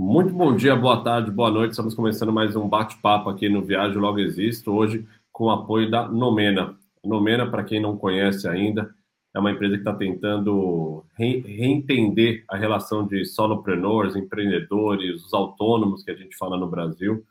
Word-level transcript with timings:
Muito 0.00 0.32
bom 0.32 0.54
dia, 0.54 0.76
boa 0.76 1.02
tarde, 1.02 1.28
boa 1.28 1.50
noite. 1.50 1.72
Estamos 1.72 1.92
começando 1.92 2.32
mais 2.32 2.54
um 2.54 2.68
bate-papo 2.68 3.28
aqui 3.28 3.48
no 3.48 3.64
Viagem 3.64 3.98
Logo 3.98 4.20
Existo, 4.20 4.70
hoje 4.70 5.04
com 5.32 5.46
o 5.46 5.50
apoio 5.50 5.90
da 5.90 6.06
Nomena. 6.06 6.78
Nomena, 7.04 7.50
para 7.50 7.64
quem 7.64 7.80
não 7.80 7.96
conhece 7.96 8.46
ainda, 8.46 8.94
é 9.34 9.40
uma 9.40 9.50
empresa 9.50 9.74
que 9.74 9.80
está 9.80 9.92
tentando 9.92 11.04
re 11.16 11.40
reentender 11.40 12.44
a 12.48 12.56
relação 12.56 13.04
de 13.04 13.24
solopreneurs, 13.24 14.14
empreendedores, 14.14 15.24
os 15.24 15.34
autônomos 15.34 16.04
que 16.04 16.12
a 16.12 16.14
gente 16.14 16.36
fala 16.36 16.56
no 16.56 16.68
Brasil, 16.68 17.26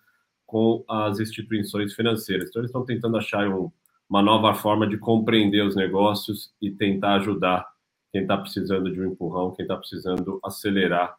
com 0.46 0.84
as 0.90 1.22
instituições 1.22 1.94
financeiras. 1.94 2.50
Então, 2.50 2.60
eles 2.60 2.70
estão 2.70 2.84
tentando 2.84 3.16
achar 3.16 3.48
um, 3.48 3.72
uma 4.10 4.22
nova 4.22 4.54
forma 4.54 4.86
de 4.86 4.98
compreender 4.98 5.62
os 5.66 5.78
negócios 5.78 6.52
e 6.62 6.70
tentar 6.70 7.14
ajudar 7.14 7.66
quem 8.12 8.24
está 8.24 8.36
precisando 8.36 8.92
de 8.92 9.00
um 9.00 9.06
empurrão, 9.06 9.52
quem 9.52 9.64
está 9.64 9.78
precisando 9.78 10.38
acelerar 10.44 11.16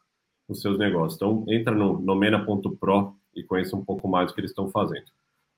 os 0.48 0.60
seus 0.60 0.78
negócios. 0.78 1.16
Então, 1.16 1.44
entra 1.48 1.74
no 1.74 2.00
nomena.pro 2.00 3.14
e 3.34 3.42
conheça 3.42 3.76
um 3.76 3.84
pouco 3.84 4.08
mais 4.08 4.30
o 4.30 4.34
que 4.34 4.40
eles 4.40 4.50
estão 4.50 4.68
fazendo. 4.68 5.06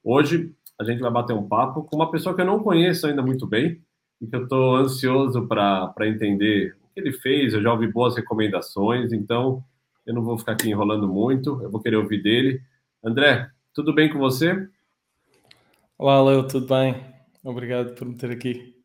Hoje, 0.02 0.52
a 0.78 0.84
gente 0.84 1.00
vai 1.00 1.10
bater 1.10 1.34
um 1.34 1.46
papo 1.46 1.84
com 1.84 1.96
uma 1.96 2.10
pessoa 2.10 2.34
que 2.34 2.40
eu 2.40 2.46
não 2.46 2.62
conheço 2.62 3.06
ainda 3.06 3.22
muito 3.22 3.46
bem 3.46 3.80
e 4.20 4.26
que 4.26 4.34
eu 4.34 4.42
estou 4.44 4.76
ansioso 4.76 5.46
para 5.46 5.94
entender 6.02 6.76
o 6.82 6.94
que 6.94 7.00
ele 7.00 7.12
fez. 7.12 7.54
Eu 7.54 7.62
já 7.62 7.72
ouvi 7.72 7.86
boas 7.86 8.16
recomendações, 8.16 9.12
então 9.12 9.62
eu 10.06 10.14
não 10.14 10.22
vou 10.22 10.38
ficar 10.38 10.52
aqui 10.52 10.68
enrolando 10.68 11.06
muito, 11.06 11.62
eu 11.62 11.70
vou 11.70 11.80
querer 11.80 11.96
ouvir 11.96 12.22
dele. 12.22 12.60
André, 13.04 13.50
tudo 13.74 13.94
bem 13.94 14.10
com 14.12 14.18
você? 14.18 14.68
Olá, 15.96 16.22
Léo, 16.22 16.48
tudo 16.48 16.66
bem? 16.66 16.96
Obrigado 17.44 17.94
por 17.94 18.06
me 18.06 18.16
ter 18.16 18.30
aqui. 18.30 18.79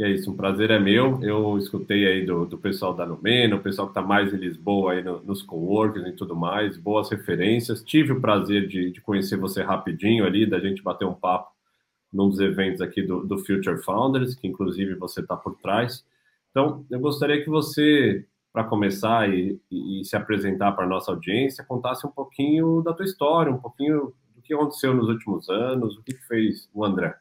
Que 0.00 0.04
é 0.04 0.10
isso, 0.12 0.30
um 0.30 0.34
prazer 0.34 0.70
é 0.70 0.78
meu. 0.78 1.22
Eu 1.22 1.58
escutei 1.58 2.06
aí 2.06 2.24
do, 2.24 2.46
do 2.46 2.56
pessoal 2.56 2.94
da 2.94 3.04
Lumena, 3.04 3.56
o 3.56 3.60
pessoal 3.60 3.86
que 3.86 3.90
está 3.90 4.00
mais 4.00 4.32
em 4.32 4.38
Lisboa 4.38 4.94
aí 4.94 5.04
no, 5.04 5.20
nos 5.22 5.42
coworkers 5.42 6.06
e 6.06 6.12
tudo 6.12 6.34
mais, 6.34 6.78
boas 6.78 7.10
referências. 7.10 7.84
Tive 7.84 8.12
o 8.12 8.18
prazer 8.18 8.66
de, 8.66 8.92
de, 8.92 9.00
conhecer 9.02 9.36
você 9.36 9.62
rapidinho 9.62 10.24
ali, 10.24 10.46
da 10.46 10.58
gente 10.58 10.82
bater 10.82 11.04
um 11.04 11.12
papo 11.12 11.50
num 12.10 12.30
dos 12.30 12.40
eventos 12.40 12.80
aqui 12.80 13.02
do, 13.02 13.26
do 13.26 13.36
Future 13.44 13.76
Founders, 13.82 14.34
que 14.34 14.48
inclusive 14.48 14.94
você 14.94 15.20
está 15.20 15.36
por 15.36 15.54
trás. 15.56 16.02
Então, 16.50 16.82
eu 16.90 16.98
gostaria 16.98 17.44
que 17.44 17.50
você, 17.50 18.24
para 18.54 18.64
começar 18.64 19.28
e, 19.28 19.60
e, 19.70 20.00
e, 20.00 20.04
se 20.06 20.16
apresentar 20.16 20.72
para 20.72 20.86
a 20.86 20.88
nossa 20.88 21.10
audiência, 21.10 21.62
contasse 21.62 22.06
um 22.06 22.10
pouquinho 22.10 22.80
da 22.80 22.94
tua 22.94 23.04
história, 23.04 23.52
um 23.52 23.58
pouquinho 23.58 24.14
do 24.34 24.40
que 24.40 24.54
aconteceu 24.54 24.94
nos 24.94 25.10
últimos 25.10 25.50
anos, 25.50 25.98
o 25.98 26.02
que 26.02 26.14
fez 26.14 26.70
o 26.72 26.86
André. 26.86 27.14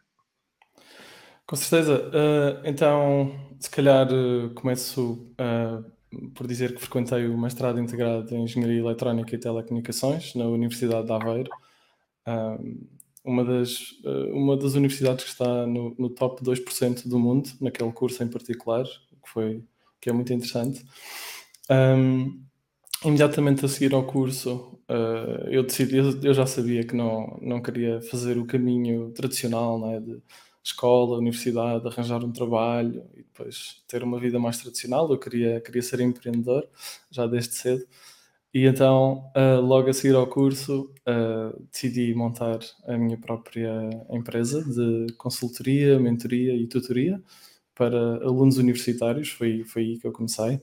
Com 1.50 1.56
certeza. 1.56 1.96
Uh, 2.10 2.62
então, 2.64 3.36
se 3.60 3.72
calhar 3.72 4.08
uh, 4.14 4.52
começo 4.52 5.34
uh, 5.34 5.84
por 6.36 6.46
dizer 6.46 6.76
que 6.76 6.82
frequentei 6.82 7.26
o 7.26 7.36
mestrado 7.36 7.80
integrado 7.80 8.36
em 8.36 8.44
Engenharia 8.44 8.78
Eletrónica 8.78 9.34
e 9.34 9.40
Telecomunicações 9.40 10.36
na 10.36 10.46
Universidade 10.46 11.08
de 11.08 11.12
Aveiro, 11.12 11.50
uma, 13.24 13.44
das, 13.44 13.80
uma 14.32 14.56
das 14.56 14.76
universidades 14.76 15.24
que 15.24 15.32
está 15.32 15.66
no, 15.66 15.96
no 15.98 16.10
top 16.12 16.44
2% 16.44 17.08
do 17.08 17.18
mundo, 17.18 17.50
naquele 17.60 17.92
curso 17.92 18.24
em 18.24 18.28
particular, 18.28 18.84
que, 18.84 19.30
foi, 19.30 19.64
que 20.00 20.10
é 20.10 20.14
muito 20.14 20.32
interessante. 20.32 20.86
Um, 21.70 22.44
imediatamente 23.04 23.66
a 23.66 23.68
seguir 23.68 23.94
ao 23.96 24.04
curso, 24.04 24.80
eu 25.50 25.64
decidi, 25.64 25.98
eu, 25.98 26.22
eu, 26.22 26.34
já 26.34 26.46
sabia 26.46 26.84
que 26.84 26.96
não, 26.96 27.40
não 27.42 27.62
queria 27.62 28.02
fazer 28.02 28.38
o 28.38 28.46
caminho 28.46 29.12
tradicional, 29.12 29.80
né, 29.80 30.00
de 30.00 30.22
escola, 30.64 31.18
universidade, 31.18 31.88
arranjar 31.88 32.24
um 32.24 32.32
trabalho 32.32 33.06
e 33.16 33.24
depois 33.24 33.84
ter 33.88 34.04
uma 34.04 34.20
vida 34.20 34.40
mais 34.40 34.58
tradicional. 34.58 35.10
Eu 35.12 35.18
queria, 35.18 35.62
queria 35.62 35.82
ser 35.82 36.00
empreendedor 36.02 36.68
já 37.10 37.26
desde 37.28 37.56
cedo. 37.56 37.86
E 38.54 38.66
então, 38.66 39.32
uh, 39.38 39.62
logo 39.62 39.90
a 39.90 39.94
seguir 39.94 40.16
ao 40.16 40.26
curso, 40.28 40.92
uh, 41.08 41.68
decidi 41.72 42.14
montar 42.16 42.60
a 42.88 42.98
minha 42.98 43.18
própria 43.18 43.72
empresa 44.10 44.64
de 44.64 45.14
consultoria, 45.18 46.00
mentoria 46.00 46.56
e 46.56 46.68
tutoria 46.68 47.22
para 47.76 47.98
alunos 48.26 48.58
universitários. 48.58 49.30
Foi, 49.30 49.64
foi 49.66 49.84
aí 49.84 50.00
que 50.00 50.08
eu 50.08 50.12
comecei. 50.12 50.62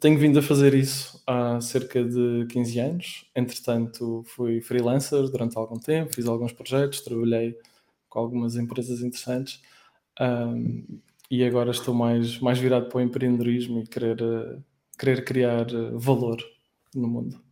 Tenho 0.00 0.18
vindo 0.18 0.40
a 0.40 0.42
fazer 0.42 0.74
isso 0.74 1.22
há 1.24 1.60
cerca 1.60 2.02
de 2.04 2.46
15 2.50 2.78
anos. 2.80 3.24
Entretanto, 3.36 4.24
fui 4.26 4.60
freelancer 4.60 5.22
durante 5.30 5.56
algum 5.56 5.78
tempo, 5.78 6.12
fiz 6.12 6.26
alguns 6.26 6.52
projetos, 6.52 7.00
trabalhei 7.02 7.56
algumas 8.18 8.56
empresas 8.56 9.00
interessantes. 9.00 9.60
Um, 10.20 11.00
e 11.30 11.44
agora 11.44 11.70
estou 11.70 11.94
mais, 11.94 12.38
mais 12.38 12.58
virado 12.58 12.88
para 12.88 12.98
o 12.98 13.00
empreendedorismo 13.00 13.80
e 13.80 13.86
querer, 13.86 14.16
querer 14.98 15.24
criar 15.24 15.66
uh, 15.72 15.98
valor 15.98 16.42
no 16.94 17.06
mundo. 17.06 17.48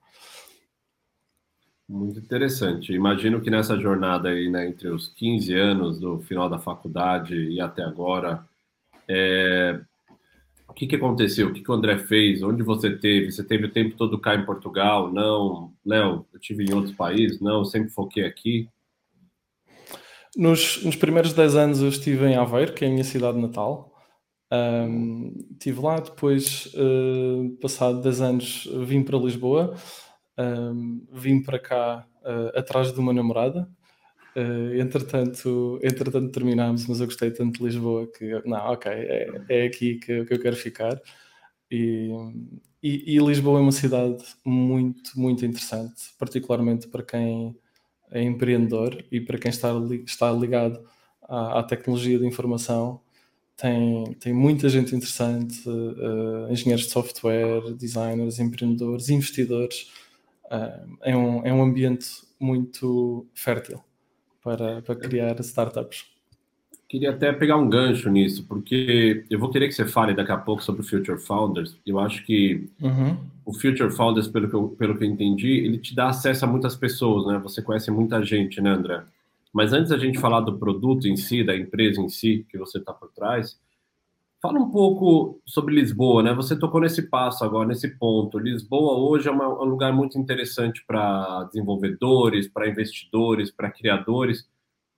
Muito 1.89 2.19
interessante. 2.19 2.93
Imagino 2.93 3.41
que 3.41 3.51
nessa 3.51 3.79
jornada 3.79 4.31
aí, 4.31 4.51
né, 4.51 4.69
entre 4.69 4.89
os 4.89 5.09
15 5.09 5.55
anos 5.55 6.01
do 6.01 6.19
final 6.19 6.49
da 6.49 6.59
faculdade 6.59 7.37
e 7.37 7.61
até 7.61 7.83
agora, 7.85 8.45
é... 9.09 9.81
o 10.69 10.73
que, 10.73 10.87
que 10.87 10.97
aconteceu? 10.97 11.49
O 11.49 11.53
que, 11.53 11.63
que 11.63 11.71
o 11.71 11.75
André 11.75 11.99
fez? 11.99 12.43
Onde 12.43 12.63
você 12.65 12.91
teve? 12.97 13.31
Você 13.31 13.45
teve 13.45 13.67
o 13.67 13.71
tempo 13.71 13.97
todo 13.97 14.19
cá 14.19 14.35
em 14.35 14.45
Portugal? 14.45 15.13
Não. 15.13 15.73
Léo, 15.85 16.27
eu 16.33 16.41
tive 16.41 16.65
em 16.65 16.75
outros 16.75 16.95
países? 16.95 17.41
Não, 17.41 17.65
sempre 17.65 17.91
foquei 17.91 18.25
aqui. 18.25 18.69
Nos, 20.37 20.85
nos 20.85 20.97
primeiros 20.97 21.33
10 21.33 21.57
anos 21.57 21.81
eu 21.81 21.89
estive 21.89 22.27
em 22.27 22.37
Aveiro, 22.37 22.75
que 22.75 22.85
é 22.85 22.89
a 22.89 22.91
minha 22.91 23.05
cidade 23.05 23.39
natal. 23.39 23.91
Um, 24.53 25.33
estive 25.53 25.81
lá, 25.81 25.99
depois, 25.99 26.67
uh, 26.75 27.57
passado 27.61 28.03
10 28.03 28.21
anos, 28.21 28.69
vim 28.85 29.03
para 29.03 29.17
Lisboa. 29.17 29.75
Um, 30.39 31.07
vim 31.11 31.43
para 31.43 31.59
cá 31.59 32.07
uh, 32.21 32.59
atrás 32.59 32.93
de 32.93 33.01
uma 33.01 33.15
namorada. 33.15 33.67
Uh, 34.37 34.79
entretanto, 34.79 35.81
entretanto 35.83 36.31
terminámos, 36.31 36.87
mas 36.87 37.01
eu 37.01 37.07
gostei 37.07 37.31
tanto 37.31 37.59
de 37.59 37.65
Lisboa 37.65 38.07
que, 38.07 38.43
não, 38.45 38.59
ok, 38.73 38.93
é, 38.93 39.43
é 39.49 39.65
aqui 39.65 39.95
que, 39.95 40.27
que 40.27 40.35
eu 40.35 40.39
quero 40.39 40.57
ficar. 40.57 41.01
E, 41.71 42.11
e, 42.83 43.17
e 43.17 43.19
Lisboa 43.19 43.59
é 43.59 43.63
uma 43.63 43.73
cidade 43.73 44.23
muito, 44.45 45.19
muito 45.19 45.47
interessante, 45.47 46.13
particularmente 46.19 46.89
para 46.89 47.03
quem 47.03 47.57
empreendedor 48.23 49.05
e 49.11 49.21
para 49.21 49.39
quem 49.39 49.51
está, 49.51 49.71
está 50.05 50.33
ligado 50.33 50.81
à, 51.23 51.61
à 51.61 51.63
tecnologia 51.63 52.19
de 52.19 52.27
informação, 52.27 53.01
tem, 53.57 54.13
tem 54.21 54.35
muita 54.35 54.69
gente 54.69 54.95
interessante, 54.95 55.67
uh, 55.69 56.53
engenheiros 56.53 56.87
de 56.87 56.93
software, 56.93 57.73
designers, 57.75 58.39
empreendedores, 58.39 59.09
investidores. 59.09 59.91
Uh, 60.45 60.99
é, 61.03 61.17
um, 61.17 61.47
é 61.47 61.53
um 61.53 61.63
ambiente 61.63 62.07
muito 62.39 63.27
fértil 63.35 63.83
para, 64.43 64.83
para 64.83 64.95
criar 64.95 65.41
startups. 65.41 66.16
Queria 66.89 67.11
até 67.11 67.33
pegar 67.33 67.57
um 67.57 67.69
gancho 67.69 68.09
nisso, 68.09 68.47
porque 68.47 69.25
eu 69.29 69.41
vou 69.41 69.51
querer 69.51 69.67
que 69.67 69.75
você 69.75 69.85
fale 69.85 70.15
daqui 70.15 70.31
a 70.31 70.37
pouco 70.37 70.63
sobre 70.63 70.83
o 70.83 70.85
Future 70.85 71.19
Founders. 71.19 71.77
Eu 71.85 71.99
acho 71.99 72.25
que 72.25 72.69
uhum. 72.81 73.17
o 73.45 73.53
Future 73.53 73.91
Founders, 73.91 74.29
pelo 74.29 74.49
que, 74.49 74.55
eu, 74.55 74.69
pelo 74.69 74.97
que 74.97 75.03
eu 75.03 75.09
entendi, 75.09 75.51
ele 75.51 75.79
te 75.79 75.97
dá 75.97 76.09
acesso 76.09 76.45
a 76.45 76.49
muitas 76.49 76.77
pessoas, 76.77 77.27
né? 77.27 77.41
Você 77.41 77.61
conhece 77.61 77.91
muita 77.91 78.25
gente, 78.25 78.61
né, 78.61 78.71
André? 78.71 79.03
Mas 79.53 79.73
antes 79.73 79.91
da 79.91 79.99
gente 79.99 80.21
falar 80.21 80.41
do 80.41 80.59
produto 80.59 81.09
em 81.09 81.17
si, 81.17 81.43
da 81.43 81.57
empresa 81.57 82.01
em 82.01 82.09
si, 82.09 82.47
que 82.49 82.57
você 82.57 82.79
está 82.79 82.93
por 82.93 83.11
trás, 83.11 83.59
fala 84.41 84.61
um 84.61 84.71
pouco 84.71 85.41
sobre 85.45 85.75
Lisboa, 85.75 86.23
né? 86.23 86.33
Você 86.35 86.57
tocou 86.57 86.81
nesse 86.81 87.03
passo 87.03 87.45
agora, 87.45 87.67
nesse 87.67 87.89
ponto. 87.99 88.39
Lisboa 88.39 88.97
hoje 88.97 89.27
é 89.27 89.33
uma, 89.33 89.49
um 89.49 89.65
lugar 89.65 89.93
muito 89.93 90.17
interessante 90.17 90.85
para 90.87 91.45
desenvolvedores, 91.45 92.47
para 92.47 92.69
investidores, 92.69 93.51
para 93.51 93.73
criadores 93.73 94.47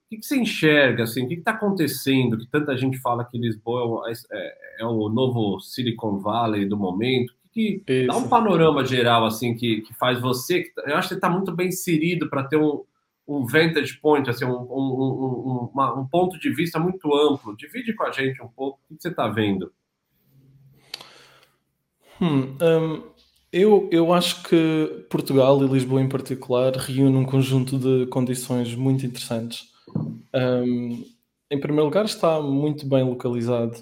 que, 0.09 0.17
que 0.17 0.25
você 0.25 0.37
enxerga, 0.37 1.03
assim, 1.03 1.23
o 1.23 1.27
que 1.27 1.35
está 1.35 1.51
acontecendo, 1.51 2.37
que 2.37 2.47
tanta 2.47 2.75
gente 2.75 2.97
fala 2.97 3.23
que 3.23 3.37
Lisboa 3.37 4.09
é, 4.09 4.13
é, 4.31 4.57
é, 4.79 4.85
o 4.85 5.07
novo 5.07 5.59
Silicon 5.59 6.17
Valley 6.17 6.65
do 6.65 6.75
momento, 6.75 7.33
que, 7.51 7.83
que 7.85 8.07
dá 8.07 8.17
um 8.17 8.27
panorama 8.27 8.83
geral, 8.83 9.25
assim, 9.25 9.53
que, 9.53 9.81
que 9.81 9.93
faz 9.93 10.19
você, 10.19 10.71
eu 10.85 10.95
acho 10.97 11.09
que 11.09 11.13
está 11.13 11.29
muito 11.29 11.55
bem 11.55 11.67
inserido 11.67 12.27
para 12.27 12.43
ter 12.43 12.57
um, 12.57 12.83
um 13.27 13.45
vantage 13.45 13.99
point, 14.01 14.27
assim, 14.27 14.45
um, 14.45 14.49
um, 14.49 14.61
um, 14.61 15.69
uma, 15.71 15.99
um, 15.99 16.07
ponto 16.07 16.39
de 16.39 16.49
vista 16.49 16.79
muito 16.79 17.13
amplo. 17.13 17.55
Divide 17.55 17.93
com 17.93 18.03
a 18.03 18.11
gente 18.11 18.41
um 18.41 18.47
pouco 18.47 18.79
o 18.89 18.95
que 18.95 19.01
você 19.01 19.09
está 19.09 19.27
vendo. 19.27 19.71
Hum, 22.19 22.55
um, 22.59 23.03
eu, 23.53 23.87
eu 23.91 24.11
acho 24.11 24.43
que 24.43 25.05
Portugal 25.09 25.63
e 25.63 25.67
Lisboa 25.67 26.01
em 26.01 26.09
particular 26.09 26.73
reúnem 26.75 27.21
um 27.21 27.25
conjunto 27.25 27.77
de 27.77 28.07
condições 28.07 28.75
muito 28.75 29.05
interessantes 29.05 29.69
um, 29.95 31.05
em 31.51 31.59
primeiro 31.59 31.85
lugar, 31.85 32.05
está 32.05 32.41
muito 32.41 32.87
bem 32.87 33.03
localizado 33.03 33.77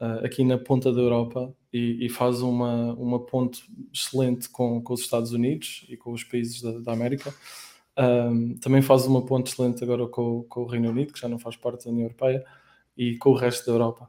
uh, 0.00 0.24
aqui 0.24 0.44
na 0.44 0.56
ponta 0.58 0.92
da 0.92 1.00
Europa 1.00 1.52
e, 1.72 2.06
e, 2.06 2.08
faz 2.08 2.40
uma, 2.40 2.94
uma 2.94 3.20
ponte 3.20 3.62
excelente 3.92 4.48
com, 4.48 4.80
com 4.80 4.94
os 4.94 5.00
Estados 5.00 5.32
Unidos 5.32 5.84
e 5.88 5.96
com 5.96 6.12
os 6.12 6.24
países 6.24 6.62
da, 6.62 6.78
da 6.78 6.92
América. 6.92 7.34
Um, 7.98 8.54
também 8.58 8.80
faz 8.80 9.06
uma 9.06 9.26
ponte 9.26 9.52
excelente 9.52 9.82
agora 9.82 10.06
com, 10.06 10.44
com, 10.44 10.62
o 10.62 10.66
Reino 10.66 10.90
Unido, 10.90 11.12
que 11.12 11.20
já 11.20 11.28
não 11.28 11.38
faz 11.38 11.56
parte 11.56 11.84
da 11.84 11.90
União 11.90 12.04
Europeia, 12.04 12.44
e 12.96 13.16
com 13.16 13.30
o 13.30 13.34
resto 13.34 13.66
da 13.66 13.72
Europa. 13.72 14.08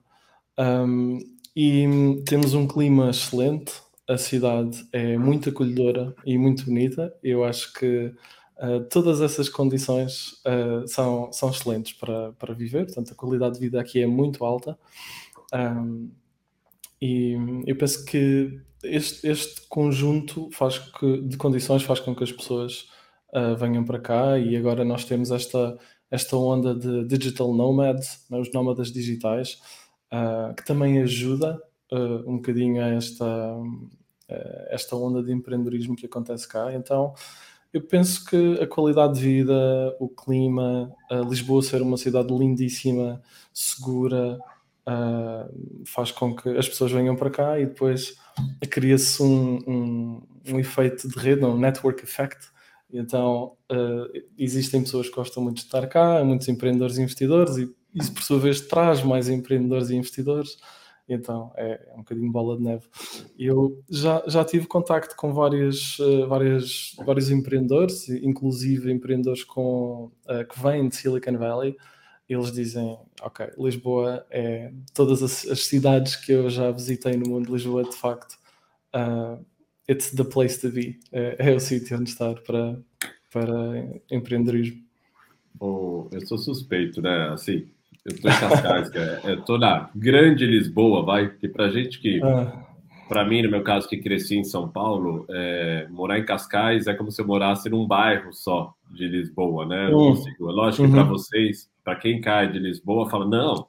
Um, 0.57 1.17
e 1.55 1.87
temos 2.27 2.53
um 2.53 2.67
clima 2.67 3.09
excelente, 3.09 3.73
a 4.07 4.17
cidade 4.17 4.87
é 4.91 5.17
muito 5.17 5.49
acolhedora 5.49 6.15
e 6.25 6.37
muito 6.37 6.65
bonita. 6.65 7.13
Eu 7.23 7.43
acho 7.43 7.73
que 7.73 8.13
uh, 8.61 8.83
todas 8.89 9.21
essas 9.21 9.49
condições 9.49 10.33
uh, 10.45 10.87
são, 10.87 11.31
são 11.31 11.49
excelentes 11.49 11.93
para, 11.93 12.33
para 12.33 12.53
viver, 12.53 12.85
portanto, 12.85 13.11
a 13.11 13.15
qualidade 13.15 13.55
de 13.55 13.59
vida 13.59 13.79
aqui 13.79 14.01
é 14.01 14.07
muito 14.07 14.43
alta. 14.45 14.77
Um, 15.53 16.11
e 17.01 17.35
eu 17.65 17.75
penso 17.77 18.05
que 18.05 18.61
este, 18.83 19.27
este 19.27 19.67
conjunto 19.67 20.49
faz 20.51 20.77
que, 20.77 21.21
de 21.21 21.37
condições 21.37 21.83
faz 21.83 21.99
com 21.99 22.15
que 22.15 22.23
as 22.23 22.31
pessoas 22.31 22.89
uh, 23.33 23.55
venham 23.57 23.83
para 23.83 23.99
cá 23.99 24.37
e 24.37 24.55
agora 24.55 24.83
nós 24.83 25.05
temos 25.05 25.31
esta, 25.31 25.77
esta 26.11 26.35
onda 26.35 26.75
de 26.75 27.05
digital 27.05 27.53
nomads, 27.53 28.25
né, 28.29 28.39
os 28.39 28.51
nómadas 28.51 28.91
digitais, 28.91 29.61
que 30.57 30.65
também 30.65 30.99
ajuda 31.03 31.61
um 32.25 32.37
bocadinho 32.37 32.83
a 32.83 32.87
esta, 32.87 33.55
eh, 34.29 34.67
esta 34.69 34.95
onda 34.95 35.23
de 35.23 35.31
empreendedorismo 35.33 35.95
que 35.95 36.05
acontece 36.05 36.47
cá. 36.47 36.71
Então, 36.73 37.13
eu 37.73 37.81
penso 37.81 38.25
que 38.25 38.59
a 38.61 38.67
qualidade 38.67 39.15
de 39.15 39.21
vida, 39.21 39.95
o 39.99 40.09
clima, 40.09 40.91
Lisboa 41.29 41.61
ser 41.61 41.81
uma 41.81 41.97
cidade 41.97 42.35
lindíssima, 42.35 43.21
segura, 43.53 44.39
uh, 44.87 45.85
faz 45.85 46.11
com 46.11 46.35
que 46.35 46.49
as 46.49 46.67
pessoas 46.67 46.91
venham 46.91 47.15
para 47.15 47.29
cá 47.29 47.59
e 47.59 47.65
depois 47.65 48.15
cria-se 48.69 49.21
um, 49.21 49.59
um, 49.67 50.21
um, 50.47 50.59
efeito 50.59 51.07
de 51.07 51.17
rede, 51.19 51.45
um 51.45 51.57
network 51.57 52.03
effect. 52.03 52.47
Então, 52.91 53.53
uh, 53.71 54.19
existem 54.37 54.81
pessoas 54.81 55.07
que 55.07 55.15
gostam 55.15 55.43
muito 55.43 55.57
de 55.57 55.63
estar 55.63 55.85
cá, 55.87 56.23
muitos 56.23 56.47
empreendedores 56.47 56.97
e 56.97 57.03
investidores, 57.03 57.57
e 57.57 57.71
isso, 57.93 58.11
por 58.13 58.23
sua 58.23 58.39
vez, 58.39 58.61
traz 58.61 59.03
mais 59.03 59.29
empreendedores 59.29 59.89
e 59.89 59.95
investidores. 59.95 60.57
Então 61.09 61.51
é, 61.55 61.81
é 61.87 61.93
um 61.95 61.99
bocadinho 61.99 62.31
bola 62.31 62.55
de 62.55 62.63
neve. 62.63 62.83
Eu 63.37 63.83
já, 63.89 64.23
já 64.27 64.45
tive 64.45 64.67
contacto 64.67 65.15
com 65.15 65.33
várias, 65.33 65.97
uh, 65.97 66.27
várias, 66.27 66.95
vários 67.03 67.31
empreendedores, 67.31 68.07
inclusive 68.07 68.91
empreendedores 68.91 69.43
com, 69.43 70.11
uh, 70.25 70.45
que 70.47 70.61
vêm 70.61 70.87
de 70.87 70.95
Silicon 70.95 71.37
Valley. 71.37 71.75
Eles 72.29 72.51
dizem: 72.51 72.95
Ok, 73.23 73.47
Lisboa 73.57 74.23
é 74.29 74.71
todas 74.93 75.23
as, 75.23 75.47
as 75.47 75.65
cidades 75.65 76.15
que 76.15 76.31
eu 76.31 76.47
já 76.47 76.69
visitei 76.69 77.17
no 77.17 77.27
mundo, 77.27 77.51
Lisboa 77.51 77.83
de 77.83 77.95
facto, 77.95 78.37
uh, 78.95 79.43
it's 79.89 80.11
the 80.11 80.23
place 80.23 80.61
to 80.61 80.69
be. 80.69 80.99
É, 81.11 81.49
é 81.49 81.55
o 81.55 81.59
sítio 81.59 81.97
onde 81.97 82.11
estar 82.11 82.35
para, 82.41 82.79
para 83.31 83.99
empreendedorismo. 84.11 84.83
Oh, 85.59 86.07
eu 86.11 86.25
sou 86.25 86.37
suspeito, 86.37 87.01
né? 87.01 87.29
Assim, 87.29 87.67
eu 88.09 88.21
tô 88.21 88.27
em 88.27 88.39
Cascais, 88.39 88.89
cara. 88.91 89.21
Eu 89.23 89.41
tô 89.41 89.57
na 89.57 89.89
grande 89.95 90.45
Lisboa, 90.45 91.03
vai. 91.03 91.29
Que 91.29 91.47
pra 91.47 91.69
gente 91.69 91.99
que. 91.99 92.21
Ah. 92.23 92.65
Pra 93.07 93.25
mim, 93.25 93.41
no 93.41 93.49
meu 93.49 93.63
caso, 93.63 93.89
que 93.89 93.97
cresci 93.97 94.37
em 94.37 94.43
São 94.43 94.69
Paulo, 94.69 95.25
é, 95.31 95.87
morar 95.89 96.19
em 96.19 96.25
Cascais 96.25 96.85
é 96.85 96.93
como 96.93 97.11
se 97.11 97.19
eu 97.19 97.25
morasse 97.25 97.67
num 97.67 97.87
bairro 97.87 98.31
só 98.31 98.75
de 98.91 99.07
Lisboa, 99.07 99.65
né? 99.65 99.89
Uhum. 99.89 100.15
Lógico 100.39 100.85
que 100.85 100.91
para 100.91 101.01
uhum. 101.01 101.09
vocês, 101.09 101.71
para 101.83 101.95
quem 101.95 102.21
cai 102.21 102.51
de 102.51 102.59
Lisboa, 102.59 103.09
fala: 103.09 103.25
não, 103.25 103.67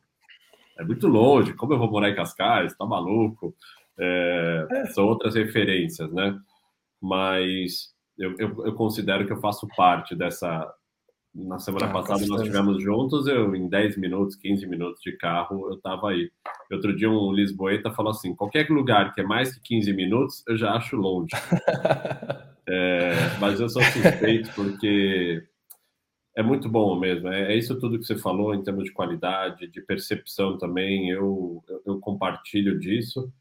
é 0.79 0.85
muito 0.85 1.09
longe, 1.09 1.55
como 1.55 1.73
eu 1.73 1.79
vou 1.79 1.91
morar 1.91 2.11
em 2.11 2.15
Cascais? 2.15 2.75
Tá 2.77 2.85
maluco? 2.85 3.55
É, 3.99 4.67
é. 4.71 4.87
São 4.87 5.05
outras 5.07 5.35
referências, 5.35 6.13
né? 6.13 6.39
Mas 7.01 7.95
eu, 8.19 8.35
eu, 8.39 8.67
eu, 8.67 8.75
considero 8.75 9.27
que 9.27 9.33
eu 9.33 9.41
faço 9.41 9.67
parte 9.77 10.15
dessa, 10.15 10.71
na 11.35 11.59
semana 11.59 11.87
ah, 11.87 11.93
passada 11.93 12.27
nós 12.27 12.41
estivemos 12.41 12.83
juntos, 12.83 13.27
eu 13.27 13.55
em 13.55 13.69
10 13.69 13.97
minutos, 13.99 14.35
15 14.37 14.67
minutos 14.67 15.01
de 15.01 15.13
carro, 15.13 15.69
eu 15.69 15.77
estava 15.77 16.11
aí. 16.11 16.31
Outro 16.71 16.95
dia 16.95 17.11
um 17.11 17.33
lisboeta 17.33 17.91
falou 17.93 18.11
assim, 18.11 18.35
qualquer 18.35 18.69
lugar 18.69 19.15
que 19.15 19.21
é 19.21 19.25
mais 19.25 19.55
que 19.55 19.61
15 19.61 19.93
minutos, 19.93 20.45
eu 20.49 20.57
já 20.57 20.73
acho 20.73 20.97
longe. 20.97 21.31
é, 22.69 23.13
mas 23.41 23.61
eu 23.61 23.69
sou 23.69 23.83
suspeito 23.83 24.51
porque 24.55 25.47
é 26.37 26.43
muito 26.43 26.69
bom 26.69 26.99
mesmo. 26.99 27.29
É, 27.29 27.53
é, 27.53 27.57
isso 27.57 27.79
tudo 27.79 27.99
que 27.99 28.05
você 28.05 28.17
falou 28.17 28.55
em 28.55 28.63
termos 28.63 28.85
de 28.85 28.93
qualidade, 28.93 29.69
de 29.69 29.81
percepção 29.81 30.59
também. 30.59 31.11
Eu, 31.11 31.63
eu, 31.69 31.83
eu 31.87 32.01
compartilho 32.01 32.79
disso 32.79 33.33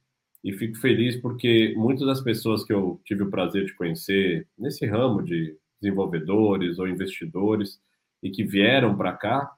e 0.43 0.53
fico 0.53 0.77
feliz 0.77 1.15
porque 1.15 1.73
muitas 1.75 2.05
das 2.05 2.21
pessoas 2.21 2.63
que 2.63 2.71
eu 2.71 3.01
tive 3.03 3.23
o 3.23 3.29
prazer 3.29 3.65
de 3.65 3.73
conhecer 3.73 4.47
nesse 4.57 4.85
ramo 4.85 5.23
de 5.23 5.57
desenvolvedores 5.81 6.79
ou 6.79 6.87
investidores 6.87 7.79
e 8.21 8.29
que 8.29 8.43
vieram 8.43 8.95
para 8.95 9.13
cá, 9.13 9.51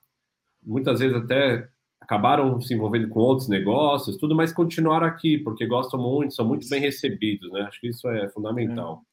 muitas 0.64 1.00
vezes 1.00 1.16
até 1.16 1.68
acabaram 2.00 2.60
se 2.60 2.74
envolvendo 2.74 3.08
com 3.10 3.20
outros 3.20 3.48
negócios, 3.48 4.18
tudo, 4.18 4.36
mas 4.36 4.52
continuaram 4.52 5.06
aqui 5.06 5.38
porque 5.38 5.66
gostam 5.66 6.02
muito, 6.02 6.34
são 6.34 6.46
muito 6.46 6.68
bem 6.68 6.82
recebidos, 6.82 7.52
né? 7.52 7.62
Acho 7.62 7.80
que 7.80 7.90
isso 7.90 8.08
é 8.10 8.28
fundamental. 8.30 9.04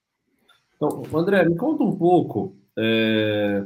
Então, 0.77 1.03
André, 1.15 1.49
me 1.49 1.57
conta 1.57 1.85
um 1.85 1.97
pouco 1.97 2.57
é, 2.77 3.65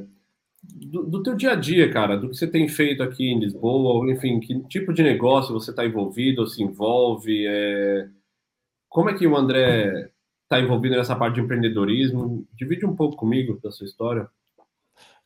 do, 0.62 1.04
do, 1.04 1.22
teu 1.22 1.34
dia 1.34 1.52
a 1.52 1.54
dia, 1.54 1.90
cara, 1.90 2.16
do 2.16 2.30
que 2.30 2.36
você 2.36 2.46
tem 2.46 2.68
feito 2.68 3.02
aqui 3.02 3.30
em 3.30 3.38
Lisboa, 3.38 4.10
enfim, 4.10 4.40
que 4.40 4.60
tipo 4.64 4.92
de 4.92 5.02
negócio 5.02 5.52
você 5.52 5.70
está 5.70 5.84
envolvido 5.84 6.40
ou 6.40 6.46
se 6.46 6.62
envolve, 6.62 7.46
é, 7.46 8.08
como 8.88 9.10
é 9.10 9.14
que 9.14 9.26
o 9.26 9.36
André 9.36 10.11
está 10.52 10.60
envolvido 10.60 10.96
nessa 10.96 11.16
parte 11.16 11.37
de 11.37 11.40
empreendedorismo. 11.40 12.46
Divide 12.52 12.84
um 12.84 12.94
pouco 12.94 13.16
comigo 13.16 13.58
da 13.62 13.70
sua 13.70 13.87
história. 13.87 14.28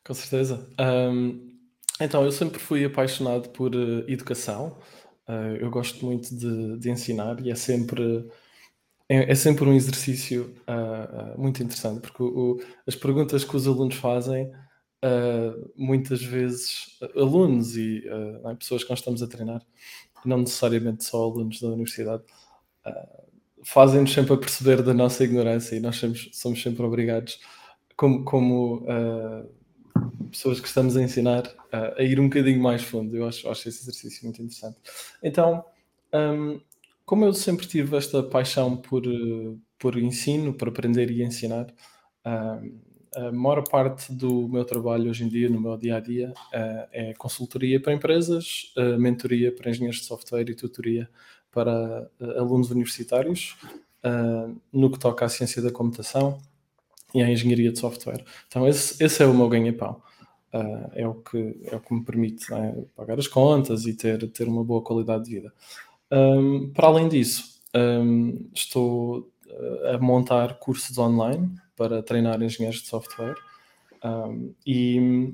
Com 0.05 0.13
certeza. 0.13 0.65
Um, 0.79 1.57
então, 1.99 2.23
eu 2.23 2.31
sempre 2.31 2.59
fui 2.59 2.85
apaixonado 2.85 3.49
por 3.49 3.75
uh, 3.75 4.09
educação. 4.09 4.77
Uh, 5.27 5.57
eu 5.59 5.69
gosto 5.69 6.05
muito 6.05 6.33
de, 6.33 6.77
de, 6.77 6.89
ensinar 6.89 7.45
e 7.45 7.51
é 7.51 7.55
sempre 7.55 8.25
é, 9.09 9.31
é 9.31 9.35
sempre 9.35 9.65
um 9.65 9.73
exercício 9.73 10.55
uh, 10.61 11.39
muito 11.39 11.61
interessante 11.61 11.99
porque 11.99 12.23
o, 12.23 12.27
o, 12.27 12.59
as 12.87 12.95
perguntas 12.95 13.43
que 13.43 13.55
os 13.55 13.67
alunos 13.67 13.95
fazem 13.95 14.49
muitas 15.75 16.23
vezes 16.23 16.97
alunos 17.15 17.77
e 17.77 18.03
é, 18.43 18.55
pessoas 18.55 18.83
que 18.83 18.89
nós 18.89 18.99
estamos 18.99 19.21
a 19.21 19.27
treinar 19.27 19.61
não 20.25 20.39
necessariamente 20.39 21.05
só 21.05 21.23
alunos 21.23 21.61
da 21.61 21.67
universidade 21.67 22.23
fazem-nos 23.67 24.13
sempre 24.13 24.33
a 24.33 24.37
perceber 24.37 24.81
da 24.81 24.93
nossa 24.93 25.25
ignorância 25.25 25.75
e 25.75 25.81
nós 25.81 25.97
somos, 25.97 26.29
somos 26.31 26.63
sempre 26.63 26.83
obrigados, 26.83 27.37
como, 27.97 28.23
como 28.23 28.75
uh, 28.85 30.29
pessoas 30.31 30.61
que 30.61 30.67
estamos 30.67 30.95
a 30.95 31.01
ensinar, 31.01 31.45
uh, 31.45 31.99
a 31.99 32.01
ir 32.01 32.17
um 32.17 32.29
bocadinho 32.29 32.61
mais 32.61 32.81
fundo. 32.81 33.17
Eu 33.17 33.27
acho, 33.27 33.49
acho 33.49 33.67
esse 33.67 33.81
exercício 33.81 34.23
muito 34.23 34.41
interessante. 34.41 34.77
Então, 35.21 35.65
um, 36.13 36.61
como 37.05 37.25
eu 37.25 37.33
sempre 37.33 37.67
tive 37.67 37.97
esta 37.97 38.23
paixão 38.23 38.77
por, 38.77 39.03
por 39.77 39.97
ensino, 39.97 40.53
por 40.53 40.69
aprender 40.69 41.11
e 41.11 41.21
ensinar, 41.21 41.67
a 42.23 43.31
maior 43.31 43.67
parte 43.67 44.13
do 44.13 44.47
meu 44.47 44.63
trabalho 44.63 45.09
hoje 45.09 45.23
em 45.23 45.29
dia, 45.29 45.49
no 45.49 45.59
meu 45.59 45.77
dia 45.77 45.97
a 45.97 45.99
dia, 45.99 46.29
uh, 46.29 46.87
é 46.91 47.13
consultoria 47.17 47.81
para 47.81 47.93
empresas, 47.93 48.73
mentoria 48.97 49.53
para 49.53 49.69
engenheiros 49.69 49.99
de 49.99 50.05
software 50.05 50.49
e 50.49 50.55
tutoria 50.55 51.09
para 51.57 52.07
uh, 52.21 52.39
alunos 52.39 52.69
universitários 52.69 53.57
uh, 54.05 54.55
no 54.71 54.91
que 54.91 54.99
toca 54.99 55.25
à 55.25 55.29
ciência 55.29 55.59
da 55.59 55.71
computação 55.71 56.37
e 57.15 57.23
à 57.23 57.31
engenharia 57.31 57.71
de 57.71 57.79
software. 57.79 58.23
Então, 58.47 58.67
esse, 58.67 59.03
esse 59.03 59.23
é 59.23 59.25
o 59.25 59.33
meu 59.33 59.49
ganha-pão. 59.49 59.99
Uh, 60.53 60.91
é, 60.93 61.07
o 61.07 61.15
que, 61.15 61.59
é 61.63 61.75
o 61.75 61.79
que 61.79 61.93
me 61.95 62.05
permite 62.05 62.51
né, 62.51 62.75
pagar 62.95 63.17
as 63.17 63.27
contas 63.27 63.87
e 63.87 63.95
ter, 63.95 64.29
ter 64.29 64.47
uma 64.47 64.63
boa 64.63 64.83
qualidade 64.83 65.23
de 65.23 65.31
vida. 65.31 65.53
Um, 66.11 66.69
para 66.69 66.89
além 66.89 67.09
disso, 67.09 67.59
um, 67.75 68.47
estou 68.53 69.27
a 69.91 69.97
montar 69.97 70.59
cursos 70.59 70.95
online 70.99 71.49
para 71.75 72.03
treinar 72.03 72.39
engenheiros 72.43 72.81
de 72.81 72.87
software 72.87 73.35
um, 74.03 74.53
e, 74.65 75.33